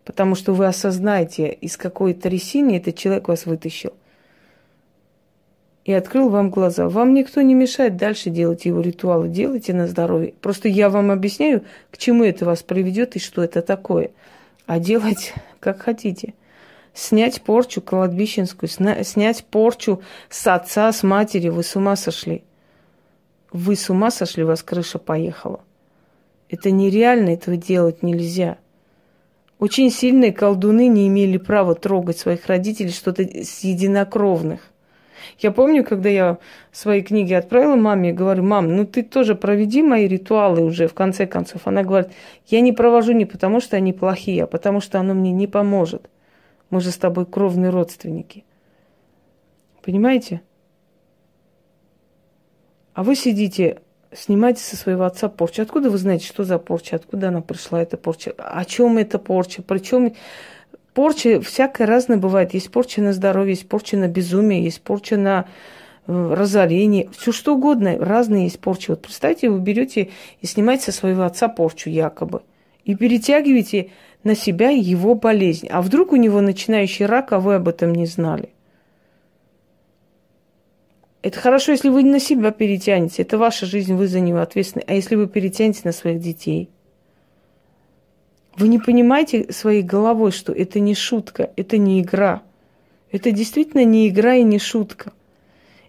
Потому 0.05 0.35
что 0.35 0.55
вы 0.55 0.67
осознаете, 0.67 1.53
из 1.53 1.77
какой 1.77 2.15
трясины 2.15 2.79
этот 2.79 2.97
человек 2.97 3.29
вас 3.29 3.47
вытащил. 3.47 3.93
И 5.89 5.93
открыл 5.95 6.29
вам 6.29 6.51
глаза. 6.51 6.87
Вам 6.87 7.15
никто 7.15 7.41
не 7.41 7.55
мешает 7.55 7.97
дальше 7.97 8.29
делать 8.29 8.67
его 8.67 8.83
ритуалы. 8.83 9.31
Делайте 9.31 9.73
на 9.73 9.87
здоровье. 9.87 10.35
Просто 10.43 10.69
я 10.69 10.91
вам 10.91 11.11
объясняю, 11.11 11.65
к 11.91 11.97
чему 11.97 12.25
это 12.25 12.45
вас 12.45 12.63
приведет 12.63 13.17
и 13.17 13.19
что 13.19 13.43
это 13.43 13.63
такое. 13.63 14.11
А 14.67 14.81
делать 14.81 15.33
как 15.61 15.81
хотите 15.81 16.35
снять 16.93 17.41
порчу 17.41 17.81
кладбищенскую, 17.81 18.69
снять 18.69 19.45
порчу 19.47 20.03
с 20.29 20.47
отца, 20.47 20.93
с 20.93 21.03
матери. 21.03 21.49
Вы 21.49 21.63
с 21.63 21.75
ума 21.75 21.97
сошли. 21.97 22.45
Вы 23.51 23.75
с 23.75 23.89
ума 23.89 24.11
сошли, 24.11 24.45
у 24.45 24.49
вас 24.49 24.63
крыша 24.63 24.99
поехала. 24.99 25.61
Это 26.51 26.71
нереально, 26.71 27.31
этого 27.31 27.57
делать 27.57 28.03
нельзя. 28.03 28.59
Очень 29.59 29.91
сильные 29.91 30.35
колдуны 30.35 30.87
не 30.87 31.09
имели 31.09 31.39
права 31.39 31.75
трогать 31.75 32.19
своих 32.19 32.45
родителей, 32.45 32.91
что-то 32.91 33.23
с 33.23 33.61
единокровных. 33.61 34.61
Я 35.39 35.51
помню, 35.53 35.85
когда 35.85 36.09
я 36.09 36.39
свои 36.73 37.03
книги 37.03 37.33
отправила 37.33 37.77
маме, 37.77 38.13
говорю, 38.13 38.43
мам, 38.43 38.77
ну 38.77 38.87
ты 38.87 39.03
тоже 39.03 39.35
проведи 39.35 39.83
мои 39.83 40.07
ритуалы 40.09 40.63
уже, 40.63 40.89
в 40.89 40.95
конце 40.95 41.27
концов. 41.27 41.67
Она 41.67 41.83
говорит, 41.83 42.11
я 42.47 42.61
не 42.61 42.73
провожу 42.73 43.13
не 43.13 43.27
потому, 43.27 43.61
что 43.61 43.77
они 43.77 43.93
плохие, 43.93 44.45
а 44.45 44.47
потому, 44.47 44.81
что 44.81 44.99
оно 44.99 45.15
мне 45.15 45.33
не 45.33 45.47
поможет. 45.47 46.09
Мы 46.71 46.81
же 46.81 46.91
с 46.91 46.97
тобой 46.97 47.27
кровные 47.27 47.71
родственники. 47.71 48.45
Понимаете? 49.83 50.43
А 52.95 53.03
вы 53.03 53.15
сидите, 53.15 53.81
снимаете 54.13 54.61
со 54.61 54.77
своего 54.77 55.05
отца 55.05 55.29
порчу. 55.29 55.63
Откуда 55.63 55.91
вы 55.91 55.99
знаете, 55.99 56.27
что 56.27 56.45
за 56.45 56.59
порча? 56.59 56.97
Откуда 56.97 57.29
она 57.29 57.41
пришла, 57.41 57.81
эта 57.81 57.97
порча? 57.97 58.35
О 58.37 58.65
чем 58.65 58.99
эта 58.99 59.19
порча? 59.19 59.63
Причем 59.63 60.15
порча 60.99 61.41
всякая 61.41 61.87
разная 61.87 62.17
бывает. 62.17 62.55
Есть 62.55 62.73
порча 62.73 63.01
на 63.01 63.13
здоровье, 63.13 63.53
есть 63.53 63.69
порча 63.69 63.97
на 63.97 64.09
безумие, 64.09 64.65
есть 64.65 64.83
порча 64.83 65.17
на 65.17 65.47
э, 66.09 66.35
разорение. 66.35 67.09
Все 67.17 67.31
что 67.31 67.55
угодно. 67.55 67.97
Разные 67.97 68.47
есть 68.47 68.59
порчи. 68.59 68.91
Вот 68.91 69.03
представьте, 69.03 69.49
вы 69.49 69.61
берете 69.61 70.11
и 70.41 70.47
снимаете 70.49 70.87
со 70.87 70.93
своего 70.93 71.23
отца 71.23 71.47
порчу 71.47 71.89
якобы. 71.89 72.43
И 72.83 72.97
перетягиваете 72.97 73.93
на 74.25 74.35
себя 74.35 74.71
его 74.71 75.15
болезнь. 75.15 75.69
А 75.71 75.83
вдруг 75.83 76.11
у 76.11 76.17
него 76.17 76.41
начинающий 76.41 77.07
рак, 77.07 77.33
а 77.33 77.39
вы 77.39 77.55
об 77.55 77.69
этом 77.69 77.95
не 77.95 78.07
знали? 78.07 78.49
Это 81.23 81.39
хорошо, 81.39 81.71
если 81.71 81.91
вы 81.91 82.03
на 82.03 82.19
себя 82.19 82.51
перетянете. 82.51 83.23
Это 83.23 83.39
ваша 83.39 83.67
жизнь, 83.67 83.95
вы 83.95 84.09
за 84.09 84.19
него 84.19 84.41
ответственны. 84.41 84.83
А 84.89 84.95
если 84.95 85.15
вы 85.15 85.29
перетянете 85.29 85.83
на 85.85 85.93
своих 85.93 86.19
детей? 86.19 86.71
Вы 88.59 88.67
не 88.67 88.81
понимаете 88.81 89.53
своей 89.53 89.83
головой, 89.83 90.33
что 90.33 90.53
это 90.53 90.81
не 90.81 90.95
шутка, 90.97 91.51
это 91.55 91.79
не 91.79 92.01
игра. 92.01 92.43
Это 93.13 93.31
действительно 93.31 93.85
не 93.85 94.09
игра 94.09 94.35
и 94.35 94.43
не 94.43 94.59
шутка. 94.59 95.13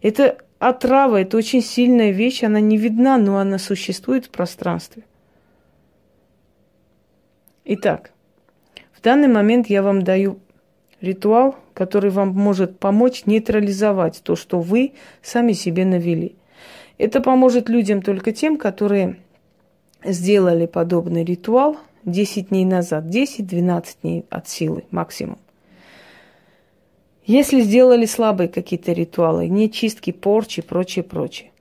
Это 0.03 0.37
отрава, 0.59 1.19
это 1.21 1.35
очень 1.35 1.63
сильная 1.63 2.11
вещь, 2.11 2.43
она 2.43 2.59
не 2.59 2.77
видна, 2.77 3.17
но 3.17 3.39
она 3.39 3.57
существует 3.57 4.27
в 4.27 4.29
пространстве. 4.29 5.03
Итак, 7.65 8.11
в 8.93 9.01
данный 9.01 9.27
момент 9.27 9.67
я 9.67 9.81
вам 9.81 10.03
даю 10.03 10.39
ритуал, 11.01 11.55
который 11.73 12.11
вам 12.11 12.29
может 12.29 12.77
помочь 12.77 13.25
нейтрализовать 13.25 14.21
то, 14.23 14.35
что 14.35 14.59
вы 14.59 14.93
сами 15.23 15.53
себе 15.53 15.85
навели. 15.85 16.35
Это 16.99 17.19
поможет 17.19 17.67
людям 17.67 18.03
только 18.03 18.31
тем, 18.31 18.57
которые 18.57 19.17
сделали 20.03 20.67
подобный 20.67 21.23
ритуал 21.23 21.77
10 22.05 22.49
дней 22.49 22.65
назад, 22.65 23.05
10-12 23.05 23.85
дней 24.01 24.25
от 24.29 24.47
силы 24.47 24.83
максимум. 24.91 25.37
Если 27.25 27.61
сделали 27.61 28.05
слабые 28.05 28.47
какие-то 28.47 28.91
ритуалы, 28.91 29.47
не 29.47 29.71
чистки, 29.71 30.11
порчи, 30.11 30.61
прочее, 30.61 31.03
прочее, 31.03 31.51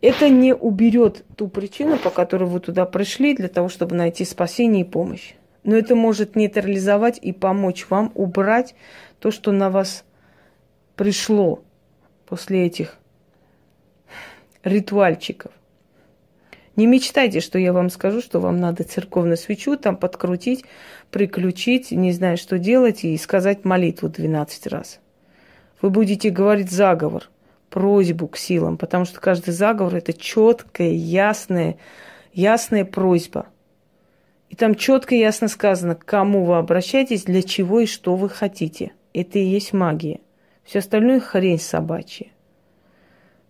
это 0.00 0.28
не 0.28 0.54
уберет 0.54 1.24
ту 1.36 1.48
причину, 1.48 1.98
по 1.98 2.10
которой 2.10 2.48
вы 2.48 2.60
туда 2.60 2.84
пришли, 2.84 3.34
для 3.34 3.48
того, 3.48 3.68
чтобы 3.68 3.94
найти 3.94 4.24
спасение 4.24 4.82
и 4.82 4.88
помощь 4.88 5.34
но 5.68 5.76
это 5.76 5.94
может 5.94 6.34
нейтрализовать 6.34 7.18
и 7.20 7.32
помочь 7.32 7.90
вам 7.90 8.10
убрать 8.14 8.74
то, 9.18 9.30
что 9.30 9.52
на 9.52 9.68
вас 9.68 10.02
пришло 10.96 11.62
после 12.24 12.64
этих 12.64 12.96
ритуальчиков. 14.64 15.52
Не 16.78 16.86
мечтайте, 16.86 17.40
что 17.40 17.58
я 17.58 17.74
вам 17.74 17.90
скажу, 17.90 18.22
что 18.22 18.40
вам 18.40 18.58
надо 18.58 18.84
церковную 18.84 19.36
свечу 19.36 19.76
там 19.76 19.96
подкрутить, 19.96 20.64
приключить, 21.10 21.90
не 21.90 22.12
знаю, 22.12 22.38
что 22.38 22.58
делать, 22.58 23.04
и 23.04 23.16
сказать 23.18 23.64
молитву 23.64 24.08
12 24.08 24.66
раз. 24.68 25.00
Вы 25.82 25.90
будете 25.90 26.30
говорить 26.30 26.70
заговор, 26.70 27.28
просьбу 27.68 28.28
к 28.28 28.38
силам, 28.38 28.78
потому 28.78 29.04
что 29.04 29.20
каждый 29.20 29.50
заговор– 29.52 29.94
это 29.96 30.12
четкая, 30.12 30.90
ясная, 30.90 31.76
ясная 32.32 32.86
просьба– 32.86 33.46
и 34.48 34.54
там 34.54 34.74
четко 34.74 35.14
и 35.14 35.18
ясно 35.18 35.48
сказано, 35.48 35.94
к 35.94 36.04
кому 36.04 36.44
вы 36.44 36.56
обращаетесь, 36.56 37.24
для 37.24 37.42
чего 37.42 37.80
и 37.80 37.86
что 37.86 38.16
вы 38.16 38.28
хотите. 38.28 38.92
Это 39.12 39.38
и 39.38 39.44
есть 39.44 39.72
магия. 39.72 40.20
Все 40.64 40.78
остальное 40.78 41.20
хрень 41.20 41.60
собачья. 41.60 42.28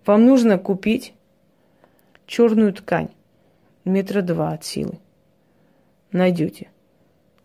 Вам 0.05 0.27
нужно 0.27 0.59
купить 0.59 1.15
черную 2.27 2.73
ткань, 2.73 3.11
метра 3.89 4.23
два 4.23 4.53
от 4.53 4.65
силы. 4.65 4.99
Найдете. 6.13 6.71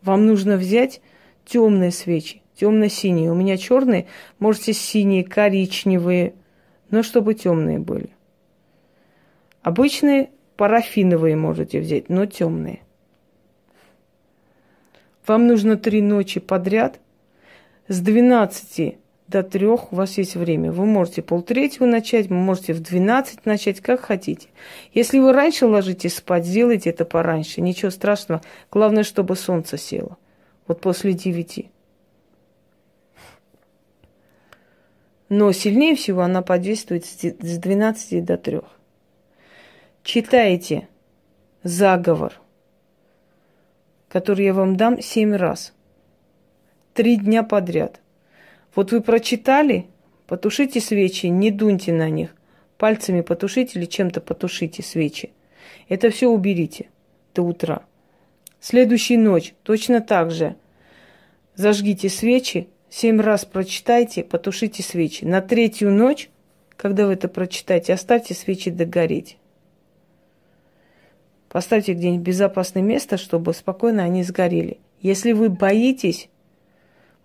Вам 0.01 0.25
нужно 0.25 0.57
взять 0.57 1.01
темные 1.45 1.91
свечи, 1.91 2.41
темно-синие. 2.55 3.31
У 3.31 3.35
меня 3.35 3.57
черные, 3.57 4.07
можете 4.39 4.73
синие, 4.73 5.23
коричневые, 5.23 6.33
но 6.89 7.03
чтобы 7.03 7.33
темные 7.33 7.79
были. 7.79 8.09
Обычные 9.61 10.29
парафиновые 10.57 11.35
можете 11.35 11.79
взять, 11.79 12.09
но 12.09 12.25
темные. 12.25 12.81
Вам 15.25 15.47
нужно 15.47 15.77
три 15.77 16.01
ночи 16.01 16.39
подряд. 16.39 16.99
С 17.87 17.99
12 17.99 18.97
до 19.33 19.43
3 19.43 19.67
у 19.67 19.79
вас 19.91 20.17
есть 20.17 20.35
время. 20.35 20.71
Вы 20.71 20.85
можете 20.85 21.21
полтретьего 21.21 21.85
начать, 21.85 22.27
вы 22.27 22.35
можете 22.35 22.73
в 22.73 22.81
12 22.81 23.45
начать, 23.45 23.81
как 23.81 23.99
хотите. 23.99 24.47
Если 24.93 25.19
вы 25.19 25.33
раньше 25.33 25.65
ложитесь 25.65 26.15
спать, 26.15 26.45
сделайте 26.45 26.89
это 26.91 27.03
пораньше. 27.03 27.59
Ничего 27.59 27.91
страшного. 27.91 28.41
Главное, 28.71 29.03
чтобы 29.03 29.35
солнце 29.35 29.77
село. 29.77 30.17
Вот 30.67 30.79
после 30.79 31.13
9. 31.13 31.69
Но 35.29 35.51
сильнее 35.51 35.95
всего 35.95 36.21
она 36.21 36.41
подействует 36.41 37.05
с 37.05 37.57
12 37.57 38.23
до 38.23 38.37
3. 38.37 38.61
Читайте 40.03 40.87
заговор 41.63 42.33
который 44.13 44.45
я 44.45 44.53
вам 44.53 44.77
дам 44.77 45.01
семь 45.01 45.35
раз. 45.35 45.73
Три 46.93 47.17
дня 47.17 47.41
подряд. 47.41 47.99
Вот 48.75 48.91
вы 48.91 49.01
прочитали, 49.01 49.87
потушите 50.27 50.79
свечи, 50.79 51.27
не 51.27 51.51
дуньте 51.51 51.93
на 51.93 52.09
них. 52.09 52.35
Пальцами 52.77 53.21
потушите 53.21 53.79
или 53.79 53.85
чем-то 53.85 54.19
потушите 54.19 54.81
свечи. 54.81 55.31
Это 55.89 56.09
все 56.09 56.27
уберите 56.27 56.89
до 57.33 57.43
утра. 57.43 57.85
Следующую 58.59 59.19
ночь 59.19 59.53
точно 59.63 60.01
так 60.01 60.31
же. 60.31 60.55
Зажгите 61.55 62.09
свечи, 62.09 62.67
семь 62.89 63.21
раз 63.21 63.45
прочитайте, 63.45 64.23
потушите 64.23 64.81
свечи. 64.81 65.23
На 65.23 65.41
третью 65.41 65.91
ночь, 65.91 66.29
когда 66.75 67.05
вы 67.05 67.13
это 67.13 67.27
прочитаете, 67.27 67.93
оставьте 67.93 68.33
свечи 68.33 68.71
догореть. 68.71 69.37
Поставьте 71.49 71.93
где-нибудь 71.93 72.25
безопасное 72.25 72.81
место, 72.81 73.17
чтобы 73.17 73.53
спокойно 73.53 74.03
они 74.03 74.23
сгорели. 74.23 74.79
Если 74.99 75.33
вы 75.33 75.49
боитесь, 75.49 76.29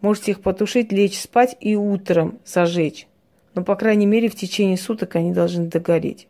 можете 0.00 0.32
их 0.32 0.40
потушить, 0.40 0.92
лечь 0.92 1.18
спать 1.18 1.56
и 1.60 1.76
утром 1.76 2.38
зажечь. 2.44 3.06
Но, 3.54 3.64
по 3.64 3.76
крайней 3.76 4.06
мере, 4.06 4.28
в 4.28 4.34
течение 4.34 4.76
суток 4.76 5.16
они 5.16 5.32
должны 5.32 5.66
догореть. 5.66 6.28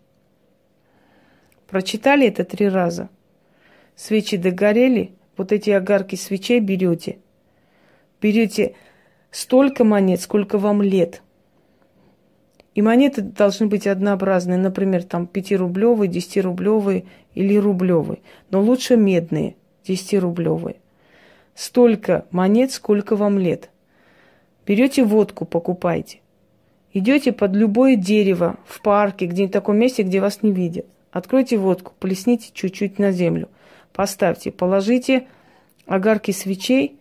Прочитали 1.67 2.27
это 2.27 2.45
три 2.45 2.69
раза. 2.69 3.11
Свечи 3.95 4.37
догорели, 4.37 5.13
вот 5.37 5.53
эти 5.53 5.71
огарки 5.71 6.15
свечей 6.15 6.61
берете. 6.61 7.19
Берете 8.21 8.75
столько 9.31 9.85
монет, 9.85 10.21
сколько 10.21 10.59
вам 10.59 10.83
лет– 10.83 11.23
и 12.79 12.83
монеты 12.83 13.23
должны 13.23 13.67
быть 13.67 13.89
однообразные, 13.89 14.57
например, 14.57 15.03
там 15.03 15.29
5-рублевые, 15.33 16.09
10-рублевые 16.09 17.07
или 17.35 17.57
рублевые. 17.57 18.21
Но 18.53 18.63
лучше 18.63 18.97
медные, 18.97 19.57
10-рублевые. 19.85 20.77
Столько 21.59 22.25
монет, 22.31 22.71
сколько 22.71 23.17
вам 23.17 23.37
лет. 23.37 23.71
Берете 24.65 25.03
водку, 25.03 25.45
покупайте. 25.45 26.21
Идете 26.93 27.33
под 27.33 27.57
любое 27.57 27.97
дерево 27.97 28.61
в 28.65 28.81
парке, 28.81 29.27
где-нибудь 29.27 29.51
в 29.51 29.59
таком 29.59 29.77
месте, 29.77 30.05
где 30.05 30.21
вас 30.21 30.45
не 30.45 30.53
видят. 30.53 30.87
Откройте 31.11 31.57
водку, 31.57 31.95
плесните 31.99 32.51
чуть-чуть 32.53 33.01
на 33.01 33.11
землю. 33.11 33.49
Поставьте, 33.93 34.53
положите 34.53 35.27
огарки 35.85 36.31
свечей 36.31 36.97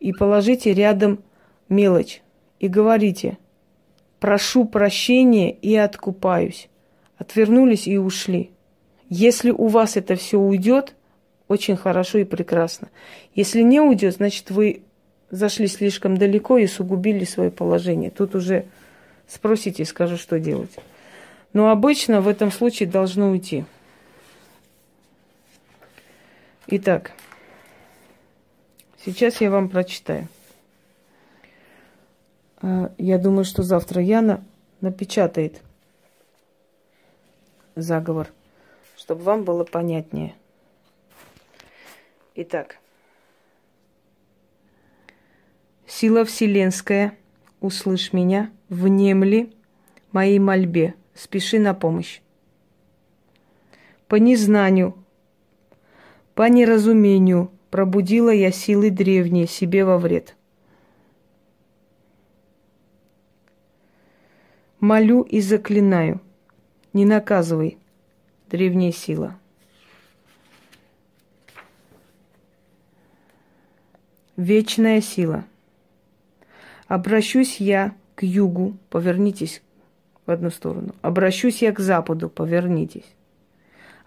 и 0.00 0.12
положите 0.12 0.74
рядом 0.74 1.20
мелочь. 1.68 2.20
И 2.58 2.66
говорите, 2.66 3.38
прошу 4.18 4.64
прощения 4.64 5.52
и 5.52 5.76
откупаюсь. 5.76 6.68
Отвернулись 7.16 7.86
и 7.86 7.96
ушли. 7.96 8.50
Если 9.08 9.52
у 9.52 9.68
вас 9.68 9.96
это 9.96 10.16
все 10.16 10.36
уйдет, 10.36 10.96
очень 11.48 11.76
хорошо 11.76 12.18
и 12.18 12.24
прекрасно. 12.24 12.88
Если 13.34 13.62
не 13.62 13.80
уйдет, 13.80 14.14
значит 14.14 14.50
вы 14.50 14.82
зашли 15.30 15.66
слишком 15.66 16.16
далеко 16.16 16.58
и 16.58 16.66
сугубили 16.66 17.24
свое 17.24 17.50
положение. 17.50 18.10
Тут 18.10 18.34
уже 18.34 18.66
спросите, 19.26 19.84
скажу, 19.84 20.16
что 20.16 20.38
делать. 20.38 20.70
Но 21.52 21.70
обычно 21.70 22.20
в 22.20 22.28
этом 22.28 22.50
случае 22.50 22.88
должно 22.88 23.30
уйти. 23.30 23.64
Итак, 26.66 27.12
сейчас 29.04 29.40
я 29.40 29.50
вам 29.50 29.68
прочитаю. 29.68 30.28
А, 32.62 32.92
я 32.96 33.18
думаю, 33.18 33.44
что 33.44 33.62
завтра 33.62 34.00
Яна 34.02 34.42
напечатает 34.80 35.60
заговор, 37.76 38.28
чтобы 38.96 39.22
вам 39.22 39.44
было 39.44 39.64
понятнее. 39.64 40.34
Итак, 42.36 42.78
сила 45.86 46.24
вселенская, 46.24 47.16
услышь 47.60 48.12
меня, 48.12 48.50
внемли 48.68 49.52
моей 50.10 50.40
мольбе, 50.40 50.94
спеши 51.14 51.60
на 51.60 51.74
помощь. 51.74 52.20
По 54.08 54.16
незнанию, 54.16 54.96
по 56.34 56.48
неразумению 56.48 57.52
пробудила 57.70 58.30
я 58.30 58.50
силы 58.50 58.90
древние 58.90 59.46
себе 59.46 59.84
во 59.84 59.96
вред. 59.96 60.34
Молю 64.80 65.22
и 65.22 65.40
заклинаю, 65.40 66.20
не 66.92 67.04
наказывай, 67.04 67.78
древняя 68.50 68.90
сила. 68.90 69.38
Вечная 74.36 75.00
сила. 75.00 75.44
Обращусь 76.88 77.60
я 77.60 77.94
к 78.16 78.24
югу, 78.24 78.76
повернитесь 78.90 79.62
в 80.26 80.30
одну 80.30 80.50
сторону. 80.50 80.94
Обращусь 81.02 81.62
я 81.62 81.72
к 81.72 81.78
западу, 81.78 82.28
повернитесь. 82.28 83.14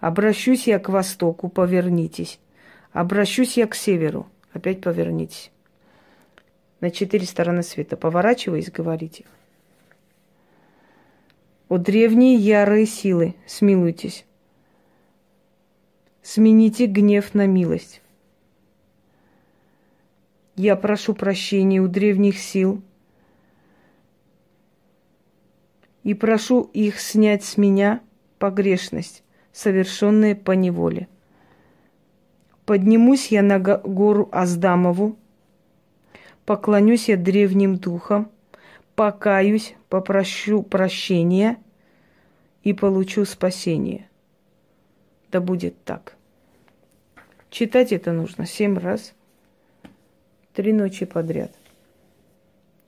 Обращусь 0.00 0.66
я 0.66 0.78
к 0.78 0.90
востоку, 0.90 1.48
повернитесь. 1.48 2.38
Обращусь 2.92 3.56
я 3.56 3.66
к 3.66 3.74
северу, 3.74 4.28
опять 4.52 4.82
повернитесь. 4.82 5.50
На 6.80 6.90
четыре 6.90 7.26
стороны 7.26 7.62
света. 7.62 7.96
Поворачиваясь, 7.96 8.70
говорите. 8.70 9.24
О 11.68 11.78
древние 11.78 12.36
ярые 12.36 12.86
силы, 12.86 13.34
смилуйтесь. 13.46 14.24
Смените 16.22 16.86
гнев 16.86 17.34
на 17.34 17.46
милость. 17.46 18.02
Я 20.58 20.74
прошу 20.74 21.14
прощения 21.14 21.80
у 21.80 21.86
древних 21.86 22.36
сил 22.36 22.82
и 26.02 26.14
прошу 26.14 26.62
их 26.72 26.98
снять 26.98 27.44
с 27.44 27.56
меня 27.56 28.00
погрешность, 28.40 29.22
совершенная 29.52 30.34
по 30.34 30.50
неволе. 30.50 31.06
Поднимусь 32.66 33.28
я 33.28 33.42
на 33.42 33.60
гору 33.60 34.28
Аздамову, 34.32 35.16
поклонюсь 36.44 37.08
я 37.08 37.16
древним 37.16 37.76
духам, 37.76 38.28
покаюсь, 38.96 39.76
попрошу 39.88 40.64
прощения 40.64 41.58
и 42.64 42.72
получу 42.72 43.24
спасение. 43.26 44.08
Да 45.30 45.40
будет 45.40 45.80
так. 45.84 46.16
Читать 47.48 47.92
это 47.92 48.10
нужно 48.10 48.44
семь 48.44 48.76
раз– 48.76 49.14
Три 50.58 50.72
ночи 50.72 51.06
подряд. 51.06 51.52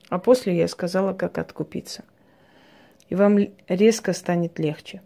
А 0.09 0.19
после 0.19 0.57
я 0.57 0.67
сказала, 0.67 1.13
как 1.13 1.37
откупиться. 1.37 2.03
И 3.07 3.15
вам 3.15 3.39
резко 3.69 4.11
станет 4.11 4.59
легче. 4.59 5.01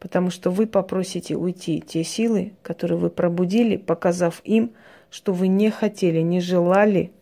Потому 0.00 0.30
что 0.30 0.50
вы 0.50 0.66
попросите 0.66 1.36
уйти 1.36 1.80
те 1.80 2.02
силы, 2.02 2.54
которые 2.62 2.98
вы 2.98 3.10
пробудили, 3.10 3.76
показав 3.76 4.40
им, 4.42 4.72
что 5.08 5.32
вы 5.32 5.46
не 5.46 5.70
хотели, 5.70 6.18
не 6.18 6.40
желали 6.40 7.12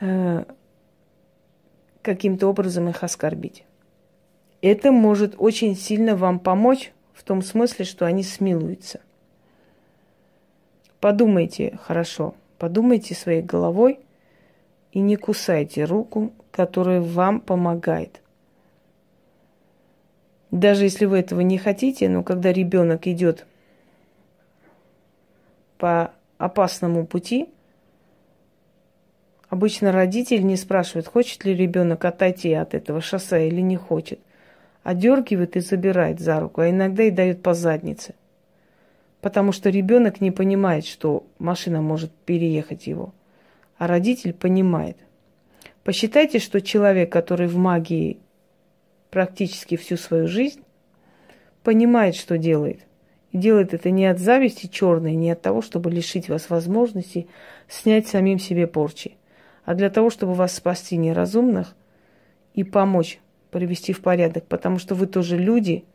э, 0.00 0.46
каким-то 2.00 2.46
образом 2.46 2.88
их 2.88 3.04
оскорбить. 3.04 3.66
Это 4.62 4.90
может 4.90 5.34
очень 5.36 5.76
сильно 5.76 6.16
вам 6.16 6.38
помочь 6.38 6.94
в 7.12 7.24
том 7.24 7.42
смысле, 7.42 7.84
что 7.84 8.06
они 8.06 8.22
смилуются. 8.22 9.02
Подумайте 10.98 11.78
хорошо– 11.82 12.34
Подумайте 12.64 13.14
своей 13.14 13.42
головой 13.42 14.00
и 14.90 14.98
не 14.98 15.16
кусайте 15.16 15.84
руку, 15.84 16.32
которая 16.50 17.02
вам 17.02 17.42
помогает. 17.42 18.22
Даже 20.50 20.84
если 20.84 21.04
вы 21.04 21.18
этого 21.18 21.42
не 21.42 21.58
хотите, 21.58 22.08
но 22.08 22.22
когда 22.22 22.54
ребенок 22.54 23.06
идет 23.06 23.44
по 25.76 26.14
опасному 26.38 27.06
пути, 27.06 27.50
обычно 29.50 29.92
родитель 29.92 30.46
не 30.46 30.56
спрашивает, 30.56 31.06
хочет 31.06 31.44
ли 31.44 31.54
ребенок 31.54 32.02
отойти 32.06 32.54
от 32.54 32.72
этого 32.72 33.02
шоссе 33.02 33.46
или 33.46 33.60
не 33.60 33.76
хочет, 33.76 34.20
а 34.84 34.94
дергивает 34.94 35.54
и 35.56 35.60
забирает 35.60 36.18
за 36.18 36.40
руку, 36.40 36.62
а 36.62 36.70
иногда 36.70 37.02
и 37.02 37.10
дает 37.10 37.42
по 37.42 37.52
заднице 37.52 38.14
потому 39.24 39.52
что 39.52 39.70
ребенок 39.70 40.20
не 40.20 40.30
понимает, 40.30 40.84
что 40.84 41.24
машина 41.38 41.80
может 41.80 42.12
переехать 42.12 42.86
его, 42.86 43.14
а 43.78 43.86
родитель 43.86 44.34
понимает. 44.34 44.98
Посчитайте, 45.82 46.38
что 46.38 46.60
человек, 46.60 47.10
который 47.10 47.46
в 47.46 47.56
магии 47.56 48.18
практически 49.08 49.78
всю 49.78 49.96
свою 49.96 50.28
жизнь, 50.28 50.60
понимает, 51.62 52.16
что 52.16 52.36
делает. 52.36 52.80
И 53.30 53.38
делает 53.38 53.72
это 53.72 53.90
не 53.90 54.04
от 54.04 54.18
зависти 54.18 54.66
черной, 54.66 55.14
не 55.14 55.30
от 55.30 55.40
того, 55.40 55.62
чтобы 55.62 55.90
лишить 55.90 56.28
вас 56.28 56.50
возможности 56.50 57.26
снять 57.66 58.06
самим 58.06 58.38
себе 58.38 58.66
порчи, 58.66 59.16
а 59.64 59.72
для 59.72 59.88
того, 59.88 60.10
чтобы 60.10 60.34
вас 60.34 60.54
спасти 60.54 60.98
неразумных 60.98 61.74
и 62.52 62.62
помочь 62.62 63.20
привести 63.50 63.94
в 63.94 64.02
порядок, 64.02 64.44
потому 64.44 64.78
что 64.78 64.94
вы 64.94 65.06
тоже 65.06 65.38
люди– 65.38 65.86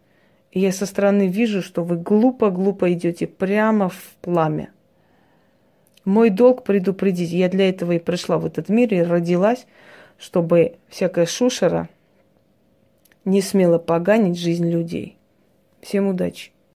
я 0.52 0.72
со 0.72 0.86
стороны 0.86 1.28
вижу, 1.28 1.62
что 1.62 1.84
вы 1.84 1.98
глупо-глупо 1.98 2.92
идете 2.92 3.28
прямо 3.28 3.90
в 3.90 4.16
пламя. 4.22 4.72
Мой 6.06 6.30
долг 6.30 6.64
предупредить. 6.64 7.32
Я 7.32 7.50
для 7.50 7.70
этого 7.70 7.92
и 7.94 8.00
пришла 8.00 8.38
в 8.38 8.46
этот 8.46 8.70
мир 8.70 8.94
и 8.94 9.02
родилась, 9.02 9.68
чтобы 10.18 10.78
всякая 10.88 11.26
шушера 11.26 11.88
не 13.26 13.42
смела 13.42 13.78
поганить 13.78 14.40
жизнь 14.40 14.70
людей. 14.70 15.18
Всем 15.82 16.08
удачи! 16.08 16.52